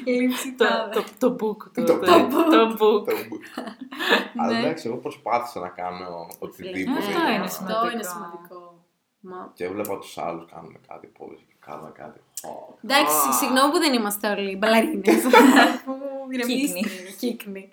[0.04, 0.94] Λήψη Το, τάδε.
[0.94, 1.84] το, το book του.
[1.84, 2.46] Το Το, book.
[2.50, 3.04] το book.
[3.04, 3.12] Το-
[4.40, 4.58] Αλλά Ναι.
[4.58, 6.98] εντάξει, εγώ προσπάθησα να κάνω οτιδήποτε.
[6.98, 7.78] Αυτό για είναι να- σημαντικό.
[7.78, 8.84] Αυτό είναι σημαντικό.
[9.20, 9.50] Μα...
[9.54, 12.20] Και έβλεπα τους άλλους κάνουν κάτι pose και κάνουν κάτι.
[12.42, 13.32] Ω, Εντάξει, Α.
[13.32, 15.22] συγγνώμη που δεν είμαστε όλοι μπαλαρίνες.
[15.84, 15.92] Που
[16.30, 16.80] ηρεμήστε.
[17.18, 17.72] Κύκνοι.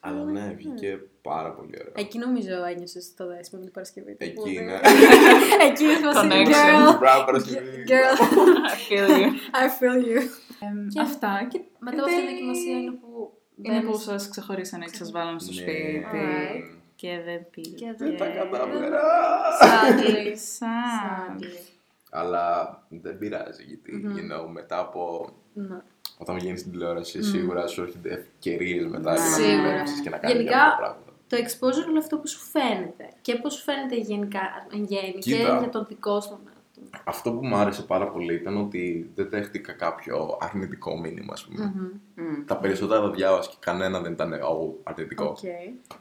[0.00, 1.92] Αλλά ναι, βγήκε πάρα πολύ ωραίο.
[1.96, 4.10] Εκεί νομίζω ένιωσε το δέσιμο με την Παρασκευή.
[4.16, 4.80] του, που Εκεί δεν- είναι.
[5.68, 6.94] Εκεί μας είναι Connection.
[6.94, 6.98] girl.
[6.98, 7.84] Μπράβο, Παρασκευή.
[7.92, 8.16] Girl,
[8.72, 9.28] I feel you.
[9.62, 10.20] I feel you.
[10.66, 13.32] Εμ, Αυτά και Μετά από αυτή τη δοκιμασία είναι που
[13.62, 15.60] είναι που μπαίνεις- σας ξεχωρίσανε και σας βάλανε στο Ναι.
[15.60, 16.06] σπίτι.
[16.12, 16.76] Alright.
[16.94, 17.74] Και δεν πήγε.
[17.74, 19.00] Και Δεν τα κατάφερα.
[19.62, 20.32] Sadly.
[20.58, 21.38] Σαν.
[21.38, 21.68] Sadly.
[22.10, 24.14] Αλλά δεν πειράζει γιατί, Μμμ.
[24.16, 25.32] you know, μετά από.
[25.52, 25.76] Ναι.
[26.18, 29.56] Όταν βγαίνει στην τηλεόραση, σίγουρα σου έρχονται ευκαιρίες μετά για να Σίγουρα.
[29.56, 31.11] δουλέψεις και να κάνεις Γενικά, διάφορα πράγματα.
[31.32, 33.08] Το exposure είναι αυτό που σου φαίνεται.
[33.20, 34.40] Και πώς σου φαίνεται γενικά,
[34.72, 35.58] εν γένει, και Κοίτα.
[35.58, 36.50] για τον δικό σου τομέα.
[37.04, 41.72] Αυτό που μου άρεσε πάρα πολύ ήταν ότι δεν δέχτηκα κάποιο αρνητικό μήνυμα, ας πούμε.
[42.14, 42.44] Μμ.
[42.46, 45.24] Τα περισσότερα τα διάβασα και κανένα δεν ήταν «Ω, αρνητικό.
[45.24, 45.38] Οκ.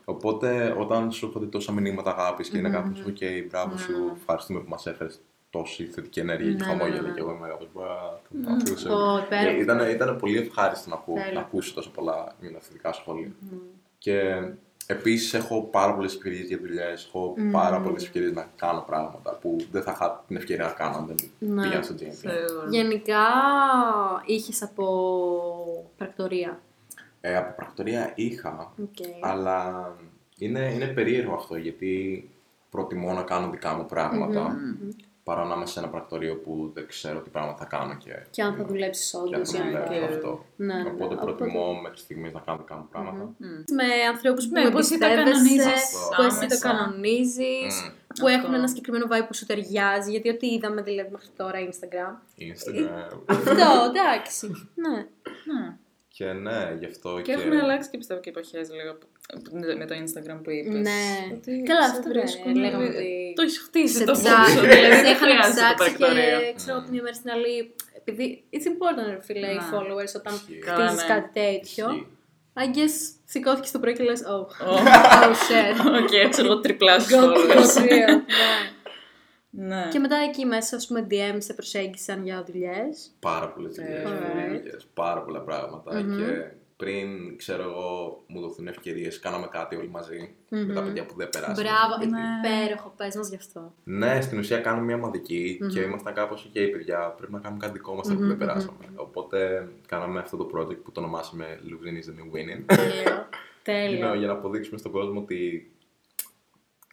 [0.05, 2.73] Οπότε όταν σου έρχονται τόσα μηνύματα αγάπης και είναι Μμμ.
[2.75, 3.17] κάπως, οκ,
[3.49, 7.01] μπράβο σου, ευχαριστούμε που μας έφερες τόση θετική ενέργεια και Ναι, ναι, χαμόγελα.
[7.01, 7.13] ναι, ναι.
[7.13, 7.67] Και εγώ είμαι κάπως.
[8.29, 8.89] να ακούσω.
[8.93, 9.57] Ω, υπέροχο.
[9.57, 11.33] Ε, Ήταν, ήταν πολύ ευχάριστο να, ακού, Τέλειο.
[11.33, 13.31] να ακούσω τόσο πολλά μηνύματα θετικά σχόλια.
[13.97, 14.43] Και
[14.91, 17.05] επίσης έχω πάρα πολλές ευκαιρίες για δουλειές.
[17.07, 20.97] Έχω πάρα πολλές ευκαιρίες να κάνω πράγματα που δεν θα είχα την ευκαιρία να κάνω
[20.97, 21.61] αν δεν Ναι.
[21.61, 22.11] πήγαινα στο GNTM.
[22.13, 22.67] Σίγουρα.
[22.69, 23.23] Γενικά
[24.25, 24.85] είχες από
[25.97, 26.59] πρακτορία;
[27.21, 28.95] Ε, από πρακτορία είχα, Οκ.
[29.21, 29.89] αλλά
[30.37, 32.29] είναι, είναι περίεργο αυτό γιατί
[32.69, 34.55] προτιμώ να κάνω δικά μου πράγματα
[35.31, 38.41] παρά να είμαι σε ένα πρακτορείο που δεν ξέρω τι πράγματα θα κάνω και, Και
[38.41, 39.37] αν θα δουλέψεις και όντως.
[39.37, 40.45] αν θα δουλεύω αυτό.
[40.55, 41.21] Ναι, ναι, Οπότε ναι.
[41.21, 43.23] προτιμώ μέχρι στιγμής να κάνω δικά μου πράγματα.
[43.77, 46.67] Με ανθρώπους που Ναι, που εσύ τα εμπιστεύεσαι, κανονίζεις που εσύ το άμεσα.
[46.67, 47.93] κανονίζεις, Μμ.
[48.19, 48.55] που έχουν Αυτό.
[48.57, 50.11] ένα συγκεκριμένο vibe που σου ταιριάζει.
[50.11, 52.13] Γιατί ό,τι είδαμε δηλαδή μέχρι τώρα Instagram.
[52.49, 53.19] Instagram.
[53.25, 53.53] Αυτό,
[53.89, 54.47] εντάξει.
[54.75, 54.95] ναι.
[55.51, 55.77] Ναι.
[56.07, 57.21] και ναι, γι' αυτό και.
[57.21, 58.97] Και έχουν αλλάξει και πιστεύω και εποχές λίγο
[59.77, 60.73] με το Instagram που είπες.
[60.89, 61.01] Ναι.
[61.33, 64.53] Ότι Καλά, σε αυτό ναι, βρίσκουν, λέγαμε ε, ότι Το έχεις χτίσει σε το ψάξει,
[64.53, 66.39] πόσο, δηλαδή σε δεν είχαν χρειάζεται το ψάξει πρακτορείο.
[66.39, 67.53] και ξέρω από τη μία μέρα στην άλλη.
[67.99, 69.69] Επειδή it's important, ρε φίλε, οι Ναι.
[69.71, 70.59] followers όταν Ισχύει.
[70.59, 71.13] Καλά, χτίζει ναι.
[71.13, 71.85] κάτι τέτοιο.
[71.89, 72.07] Ισχύει.
[72.63, 74.73] I guess σηκώθηκε το πρωί και λες, oh, Ω.
[75.25, 75.75] oh shit.
[76.01, 77.77] Οκ, ξέρω εγώ τριπλάσιο Go, go followers.
[77.81, 78.15] real.
[79.53, 79.75] Ναι.
[79.75, 79.87] Ναι.
[79.91, 83.11] Και μετά εκεί μέσα, ας πούμε, DM σε προσέγγισαν για δουλειές.
[83.19, 84.03] Πάρα πολλές δουλειές.
[84.05, 84.85] Alright.
[84.93, 86.01] Πάρα πολλά πράγματα.
[86.01, 91.13] Και πριν, ξέρω εγώ, μου δοθούν ευκαιρίες, κάναμε κάτι όλοι μαζί με τα παιδιά που
[91.17, 91.61] δεν περάσαμε.
[91.69, 92.19] Μπράβο, Ναι.
[92.49, 93.73] υπέροχο, πες μας γι' αυτό.
[93.83, 97.13] Ναι, στην ουσία κάνουμε μια μαδική και ήμασταν κάπως OK, παιδιά.
[97.17, 98.77] Πρέπει να κάνουμε κάτι δικό μας που δεν περάσαμε.
[98.95, 102.63] Οπότε κάναμε αυτό το project που το ονομάσαμε Losing is the new winning.
[102.75, 103.03] Τέλειο.
[103.03, 103.23] You know,
[103.63, 104.13] Τέλειο.
[104.13, 105.71] για να αποδείξουμε στον κόσμο ότι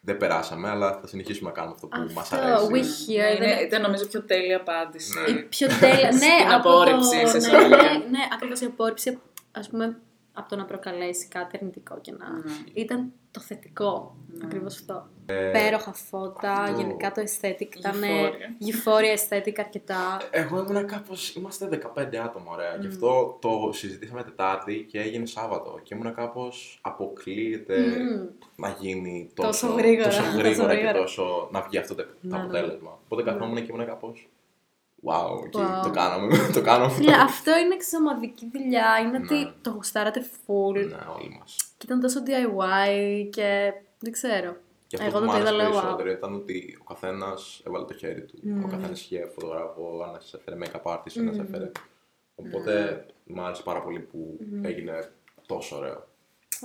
[0.03, 2.65] δεν περάσαμε, αλλά θα συνεχίσουμε να κάνουμε αυτό που μας Αυτό, αρέσει.
[2.65, 3.35] we Ναι, here.
[3.35, 5.19] είναι- δεν- Ήταν νομίζω πιο τέλεια απάντηση.
[5.19, 5.39] Ναι.
[5.39, 6.09] Η πιο τέλεια.
[6.23, 7.77] ναι, Στην από απόρριψη, το, σε ναι, εισαγωγικά.
[7.77, 9.19] ναι, ναι, ακριβώς η απόρριψη,
[9.51, 9.99] ας πούμε,
[10.33, 12.29] από το να προκαλέσει κάτι αρνητικό και να...
[12.31, 12.51] Ναι.
[12.73, 15.07] Ήταν το θετικό, ακριβώς αυτό.
[15.25, 18.65] Ε, Πέροχα φώτα, αυτό- γενικά το aesthetic ήταν Euphoria.
[18.65, 20.17] euphoria aesthetic αρκετά.
[20.31, 21.35] Εγώ ήμουν κάπως.
[21.35, 22.75] Είμαστε 15 άτομα, ωραία.
[22.79, 25.79] Γι' αυτό το συζητήσαμε Τετάρτη και έγινε Σάββατο.
[25.83, 26.79] Και ήμουν κάπως.
[26.81, 28.27] Αποκλείεται Μμμ.
[28.55, 30.99] να γίνει τόσο, Τόσο γρήγορα, τόσο τόσο γρήγορα και γρήγορα.
[30.99, 31.49] τόσο.
[31.51, 32.43] να βγει αυτό το, το Ναι, ναι.
[32.43, 32.99] αποτέλεσμα.
[33.03, 34.29] Οπότε καθόμουν και ήμουν κάπως.
[35.03, 35.83] Wow, εκεί Wow.
[35.83, 36.37] το κάναμε.
[36.53, 36.91] το κάναμε.
[36.91, 39.25] Φίλε, αυτό είναι εξωμαδική δουλειά, είναι Ναι.
[39.25, 41.55] ότι το γουστάρατε full ναι, όλοι μας.
[41.77, 44.55] και ήταν τόσο DIY και δεν ξέρω.
[44.87, 45.73] Και αυτό Εγώ που το μου είδα, άρεσε λέω, wow.
[45.81, 48.39] περισσότερο ήταν ότι ο καθένας έβαλε το χέρι του.
[48.65, 51.71] Ο καθένας είχε φωτογράφο, ένας έφερε make-up artist, ένας έφερε.
[52.35, 55.11] Οπότε μου άρεσε πάρα πολύ που έγινε
[55.45, 56.07] τόσο ωραίο.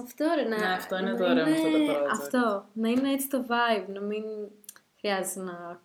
[0.01, 2.09] Αυτό ρε, να, Ναι, αυτό είναι να το ωραίο με αυτό το είναι project.
[2.13, 4.23] Αυτό, να είναι έτσι το vibe, να μην
[4.99, 5.81] χρειάζεται να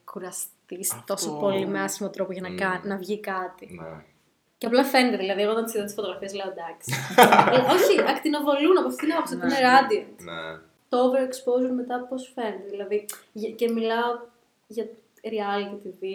[0.69, 1.13] κουραστείς Αυτό.
[1.13, 3.79] τόσο πολύ με άσχημο τρόπο για να, κα- να βγει κάτι.
[3.81, 4.03] Ναι.
[4.57, 6.93] Και απλά φαίνεται, δηλαδή, εγώ όταν τις είδα τις φωτογραφίες λέω εντάξει.
[7.51, 10.23] Ε, όχι, ακτινοβολούν από αυτήν την άποψη, ότι είναι radiant.
[10.23, 10.59] ναι.
[10.89, 14.19] Το overexposure μετά πώς φαίνεται, δηλαδή, για- και μιλάω
[14.67, 14.89] για
[15.23, 16.05] reality TV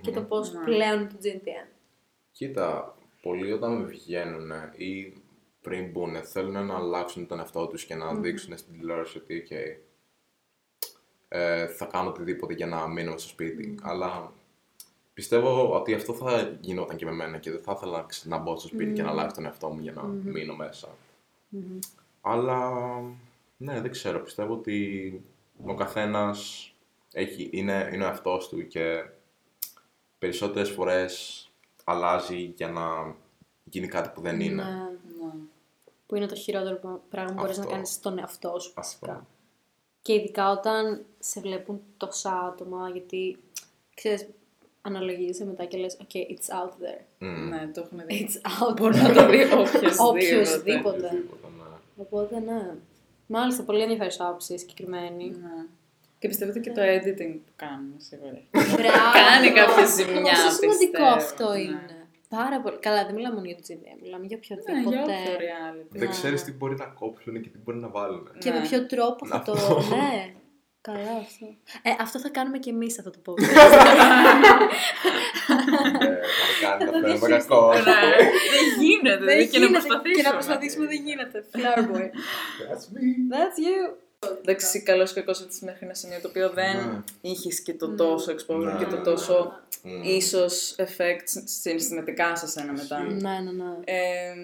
[0.00, 0.64] και το πώς Ναι.
[0.64, 1.68] πλέον είναι το GNTM.
[2.32, 5.22] Κοίτα, πολλοί όταν βγαίνουν ή
[5.62, 9.82] πριν μπουν θέλουν να αλλάξουν τον εαυτό τους και να δείξουν στην τηλεόραση ότι okay,
[11.32, 13.74] ε, θα κάνω οτιδήποτε για να μείνω στο σπίτι.
[13.82, 14.32] Αλλά
[15.14, 18.38] πιστεύω ότι αυτό θα γινόταν και με μένα και δεν θα ήθελα να, ξε- να
[18.38, 20.88] μπω στο σπίτι και να αλλάξω τον εαυτό μου για να μείνω μέσα.
[22.20, 22.70] Αλλά
[23.56, 24.20] ναι, δεν ξέρω.
[24.20, 25.22] Πιστεύω ότι
[25.66, 26.70] ο καθένας
[27.12, 29.04] έχει, είναι, είναι ο εαυτός του και
[30.18, 31.44] περισσότερες φορές
[31.84, 33.14] αλλάζει για να
[33.64, 34.62] γίνει κάτι που δεν είναι.
[34.62, 34.70] Ναι.
[34.70, 35.32] Ναι.
[36.06, 37.74] που είναι το χειρότερο πράγμα που μπορείς να Αυτό.
[37.74, 39.26] κάνεις στον εαυτό σου Αυτό.
[40.00, 40.10] Βασικά.
[40.10, 43.36] Και ειδικά όταν σε βλέπουν τόσα άτομα, γιατί,
[43.94, 44.26] ξέρεις,
[44.82, 47.00] αναλογίζεσαι μετά και λες, ok, it's out there.
[47.18, 47.48] Μμμ.
[47.48, 48.28] Ναι, το έχουμε δει.
[48.28, 49.02] It's out Μπορεί there.
[49.02, 50.02] να το δει οποιοδήποτε.
[50.08, 51.06] Οποιοςδήποτε.
[51.06, 51.22] Οποιοδήποτε, ναι.
[51.96, 52.74] Οπότε, ναι.
[53.26, 55.24] Μάλιστα, πολύ ενδιαφέρουσα άποψη συγκεκριμένη.
[55.24, 55.66] Ναι.
[56.18, 58.40] Και πιστεύω ότι και το editing που κάνουμε σίγουρα.
[58.50, 59.12] Μπράβο.
[59.12, 61.60] Κάνει κάποια ζημιά, Πόσο σημαντικό πιστεύω, αυτό ναι.
[61.60, 61.99] είναι.
[62.36, 62.76] Πάρα πολύ.
[62.78, 64.96] Καλά, δεν μιλάμε μόνο για το GDM, μιλάμε για Ναι, για οποιοδήποτε.
[65.02, 65.86] όποιο reality.
[65.90, 66.14] Δεν Ναι.
[66.14, 68.30] ξέρεις τι μπορεί να κόψουν και τι μπορεί να βάλουν.
[68.38, 68.66] Και με Ναι.
[68.68, 69.52] ποιο τρόπο θα το.
[69.52, 69.74] Αυτό.
[69.96, 70.34] ναι.
[70.82, 71.46] Καλά αυτό.
[71.82, 73.42] Ε, αυτό θα κάνουμε και εμείς αυτό το podcast.
[76.00, 76.18] Ε,
[76.60, 77.72] Θα κάνει Θα τα το φέρμα δεις κακό.
[77.72, 77.80] Ναι,
[78.54, 79.24] Δεν γίνεται.
[79.24, 79.72] Δεν και να γίνεται.
[79.86, 80.14] προσπαθήσουμε.
[80.16, 81.44] Και να προσπαθήσουμε δεν γίνεται.
[81.52, 82.06] Flower boy.
[82.68, 83.04] That's me.
[83.32, 83.96] That's you.
[84.40, 87.02] Εντάξει, καλός ή κακό έτσι μέχρι ένα σημείο το οποίο δεν Ναι.
[87.20, 88.78] είχες και το τόσο exposure Ναι.
[88.78, 89.52] και το τόσο
[89.82, 90.02] Μμ.
[90.02, 93.04] ίσως effect συναισθηματικά σε σένα μετά.
[93.06, 93.22] Ισχύει.
[93.22, 93.64] Ναι, ναι, ναι.
[93.84, 94.34] Ε,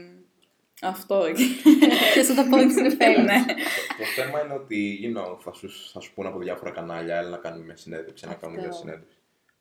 [0.82, 1.24] αυτό.
[2.12, 3.22] Ποιος θα τα πω στην εφέλη.
[3.22, 3.44] ναι.
[3.98, 7.28] Το θέμα είναι ότι you know, θα, σου, θα σου πούνε από διάφορα κανάλια, έλα
[7.28, 8.80] να κάνουμε μια συνέντευξη, να κάνουμε μια Αυτό.
[8.80, 9.15] συνέντευξη.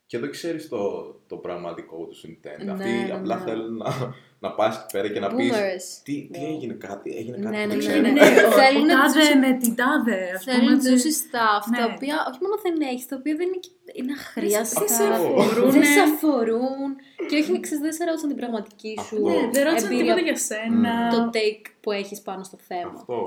[0.06, 2.64] Και δεν ξέρεις το, το πραγματικό του intent.
[2.64, 3.42] Ναι, Αυτοί ναι, απλά ναι.
[3.42, 5.52] θέλουν να, να πας εκεί πέρα και να πεις.
[5.52, 6.00] Boomers.
[6.04, 8.10] Τι, τι έγινε κάτι, έγινε κάτι Ναι, που ναι, δεν ναι, ξέρουμε.
[8.10, 8.20] ναι.
[8.62, 10.20] Θέλουν να τάδε τους- με την τάδε.
[10.36, 11.92] ας Θέλουν πούμε, να ότι- ζήσει stuff, τα Ναι.
[11.94, 14.80] οποία όχι μόνο δεν έχει, τα οποία δεν είναι, και- είναι αχρίαστα.
[14.80, 15.34] Δεν σε Αυτό.
[15.42, 15.70] αφορούν.
[15.70, 16.88] Δεν σε αφορούν.
[17.28, 19.28] Και όχι, ξέρεις, δεν σε ρώτησαν την πραγματική σου Αυτό.
[19.30, 20.92] Ναι, δεν ρώτησαν εμπειρία, τίποτα για σένα.
[21.14, 22.92] το take που έχεις πάνω στο θέμα.
[22.96, 23.18] Αυτό.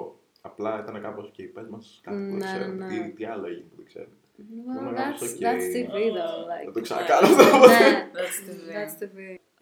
[0.41, 2.86] Απλά ήταν κάπως και πες μας κάτι που Ναι, δεν ξέρουμε.
[2.86, 2.91] ναι.
[3.03, 4.13] Τι, τι άλλο έγινε που δεν ξέρουμε.
[4.39, 5.75] Well, Μόνο that's, κάπως, that's ok.
[5.75, 6.39] TV though.
[6.47, 6.73] Θα Like.
[6.73, 7.67] το ξανακάνω αυτό.
[7.67, 8.61] ναι, That's TV.
[8.77, 9.17] that's TV.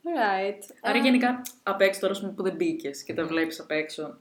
[0.08, 0.62] Alright.
[0.82, 3.28] Άρα γενικά απ' έξω τώρα ας πούμε, που δεν μπήκες και τα Mm.
[3.28, 4.18] βλέπεις απ' έξω,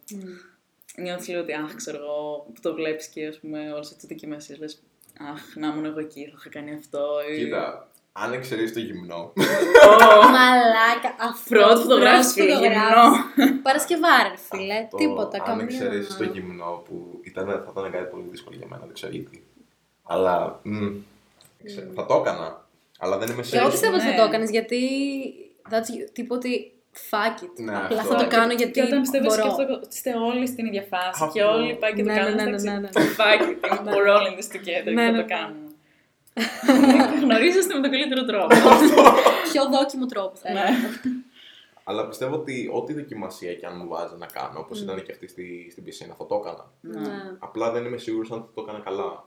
[0.98, 4.58] νιώθεις λίγο ότι αχ, ξέρω εγώ, που το βλέπεις και ας πούμε όλες τις δοκιμασίες.
[4.58, 4.82] Λες,
[5.32, 7.06] αχ, να ήμουν εγώ εκεί, θα είχα κάνει αυτό.
[7.30, 9.32] ή- Κοίτα, αν εξαιρέσει το γυμνό.
[10.36, 11.48] Μαλάκα, αυτό.
[11.54, 13.52] Πρώτη φωτογράφηση, φίλε, φωτογράφηση.
[13.62, 14.86] Παρασκευάρα, ρε φίλε.
[14.90, 15.64] το- Τίποτα, Αν καμία.
[15.64, 19.45] εξαιρέσει το γυμνό που ήταν, θα ήταν κάτι πολύ δύσκολο για μένα, δεν ξέρω γιατί.
[20.06, 20.94] Αλλά μ, δεν
[21.64, 22.64] ξέρω, θα το έκανα.
[22.98, 23.72] Αλλά δεν είμαι Και εγώ σίγουρος.
[23.72, 24.16] πιστεύω ότι θα Ναι.
[24.16, 24.80] το έκανες γιατί.
[25.70, 26.08] That's you.
[26.12, 26.70] Τύπο ότι.
[27.10, 27.50] Fuck it.
[27.64, 28.12] Ναι, Απλά αυτό.
[28.16, 28.70] θα το κάνω γιατί.
[28.72, 29.42] Και όταν πιστεύω μπορώ.
[29.42, 31.32] σκέφτομαι ότι είστε όλοι στην ίδια φάση Αυτό.
[31.32, 32.34] και όλοι πάει και το Ναι, ναι, κάνουν.
[32.34, 32.90] ναι, εντάξει, ναι, ναι, ναι.
[33.18, 35.22] Fuck it, we're all in this together Ναι, και θα ναι, το ναι.
[35.34, 35.60] κάνουμε.
[37.22, 38.54] Γνωρίζεστε με τον καλύτερο τρόπο.
[39.52, 40.60] Πιο δόκιμο τρόπο θα Ναι.
[40.60, 40.88] έλεγα.
[41.84, 45.28] Αλλά πιστεύω ότι ό,τι δοκιμασία και αν μου βάζει να κάνω, όπως ήταν και αυτή
[45.28, 46.64] στη, στην πισίνα, θα το έκανα.
[46.80, 47.14] Ναι.
[47.38, 49.24] Απλά δεν είμαι σίγουρος αν θα το έκανα καλά.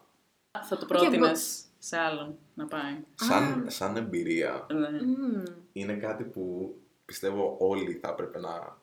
[0.51, 2.97] Θα το Και πρότεινες μπο- σε άλλον να πάει.
[3.15, 4.89] Σαν, σαν εμπειρία, Ναι.
[4.89, 5.43] Μμμ.
[5.73, 6.73] είναι κάτι που
[7.05, 8.77] πιστεύω όλοι θα έπρεπε να,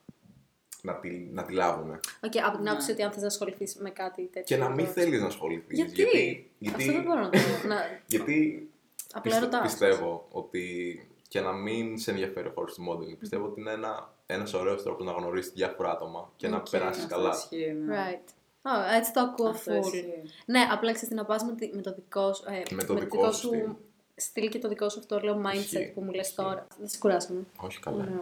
[0.83, 2.01] να, τη, να τη λάβουμε.
[2.23, 2.71] Οκ, από την Ναι.
[2.71, 4.57] άποψη ότι αν θες να ασχοληθείς με κάτι τέτοιο.
[4.57, 5.77] Και να μην θα- θέλεις να ασχοληθείς.
[5.79, 7.69] Γιατί; Γιατί, Αυτό γιατί, δεν μπορώ να το πω.
[7.69, 8.69] Να- γιατί
[9.09, 9.63] Απλά πιστε- ρωτάω.
[9.63, 14.15] πιστεύω ότι και να μην σε ενδιαφέρει ο χώρος του modeling, πιστεύω ότι είναι ένα
[14.27, 17.31] ένας ωραίος τρόπος να γνωρίσεις διάφορα άτομα και να Οκ, περάσεις Αυτό καλά.
[17.35, 17.97] ισχύει, ναι.
[17.97, 18.29] Right.
[18.69, 19.85] Oh, έτσι το ακούω Αυτό full.
[19.85, 20.05] ισχύει.
[20.47, 22.95] Ναι, απλά ξέρεις τι να πας με, τη- με το δικό σου, ε, Με το
[22.95, 23.69] δικό σου στυλ.
[24.17, 25.93] στυλ και το δικό σου αυτό λέω mindset Ισχύει.
[25.95, 26.37] που μου λες Ισχύει.
[26.43, 26.67] τώρα.
[26.79, 27.45] Δεν σε κουράσαμε.
[27.57, 28.03] Όχι καλά.
[28.03, 28.21] Ωραία.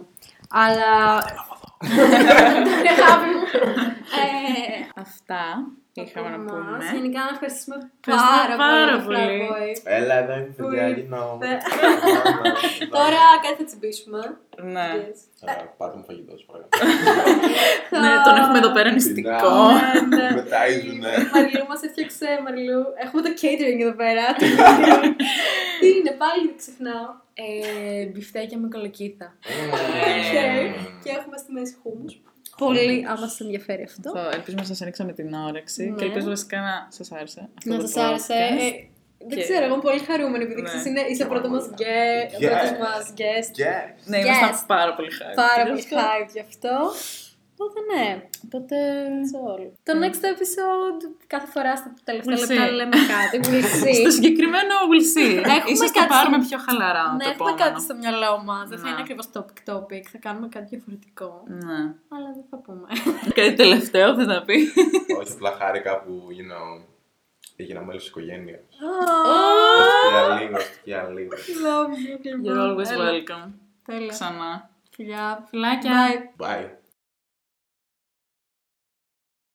[0.49, 1.23] Αλλά...
[2.85, 3.41] Ρε αγάπη μου.
[4.21, 5.43] Ε, Αυτά
[5.93, 6.59] είχαμε να από πούμε.
[6.69, 6.83] εμάς.
[6.97, 9.17] Γενικά να ευχαριστήσουμε Ευχαριστούμε πάρα, πάρα πολύ.
[9.17, 9.35] πολύ.
[9.37, 9.71] Flat Boy.
[9.97, 10.93] Έλα εδώ είναι παιδιά, Ui.
[10.97, 11.23] γινώ.
[11.43, 11.63] Θε-
[12.97, 14.21] Τώρα κάτι θα τσιμπήσουμε.
[14.75, 14.87] Ναι.
[14.97, 15.19] Yes.
[15.79, 16.83] Πάτε μου φαγητό, σας παρακαλώ.
[18.03, 19.29] ναι, τον έχουμε εδώ πέρα νηστικό.
[19.77, 20.27] Ναι, ναι.
[20.37, 21.11] Με ταΐζουνε.
[21.33, 22.81] Μαριλού μας έφτιαξε, Μαριλού.
[23.03, 24.25] Έχουμε το catering εδώ πέρα.
[25.85, 27.09] Τι είναι, πάλι δεν ξεχνάω.
[27.33, 29.27] Ε, μπιφτέκια με κολοκύθα.
[29.43, 29.47] Mm.
[31.03, 32.21] Και έχουμε στη μέση χούμους.
[32.57, 34.09] Πολύ, άμα σας ενδιαφέρει αυτό.
[34.15, 35.95] Αυτό, ελπίζουμε να σας ανοίξαμε την όρεξη Ναι.
[35.95, 37.49] και ελπίζω βασικά να σας άρεσε.
[37.57, 38.33] αυτό Να το σας άρεσε.
[38.33, 38.61] podcast.
[38.61, 38.87] Ε,
[39.27, 40.67] Δεν Και- ξέρω, εγώ είμαι πολύ χαρούμενη επειδή Ναι.
[40.67, 41.55] ξέρεις, είναι- είσαι Και πρώτος εγώ.
[41.55, 42.31] μας guest.
[42.41, 42.47] Yes.
[42.49, 43.53] Πρώτος μας guest.
[43.63, 43.85] Yes.
[44.05, 44.63] Ναι, ήμασταν Yes.
[44.67, 45.35] πάρα πολύ hyped.
[45.35, 45.95] Πάρα γι' πολύ αυτό.
[45.97, 46.73] hyped γι' αυτό.
[47.57, 48.05] Οπότε ναι,
[48.45, 48.75] Οπότε...
[49.15, 49.61] that's all.
[49.87, 52.71] Το next episode, κάθε φορά στα τελευταία We'll λεπτά see.
[52.79, 53.35] λέμε κάτι.
[53.51, 53.93] We'll see.
[54.03, 55.33] Στο συγκεκριμένο we'll see.
[55.57, 57.57] Έχουμε Ίσως το κάτι πάρουμε στο- πιο χαλαρά Ναι, το έχουμε επόμενο.
[57.63, 58.65] κάτι στο μυαλό μας.
[58.69, 58.89] Δεν θα Ναι.
[58.91, 60.03] είναι ακριβώς topic topic.
[60.13, 61.29] Θα κάνουμε κάτι διαφορετικό.
[61.67, 61.79] Ναι.
[62.15, 62.87] Αλλά δεν θα πούμε.
[63.39, 64.63] Κάτι τελευταίο θες να πεις;
[65.19, 66.67] Όχι, απλά χάρηκα που, you know,
[67.55, 68.59] έγινα μέλος της οικογένειας.
[68.87, 71.33] Oh, Για λίγο, για λίγο.
[71.65, 73.05] Love you, You're always Έλα.
[73.11, 73.49] welcome.
[73.85, 74.11] Τέλεια.
[74.15, 74.69] Ξανά.
[74.95, 75.45] Φιλιά.
[75.49, 75.93] Φιλάκια.
[76.39, 76.43] Bye.
[76.45, 76.65] Bye.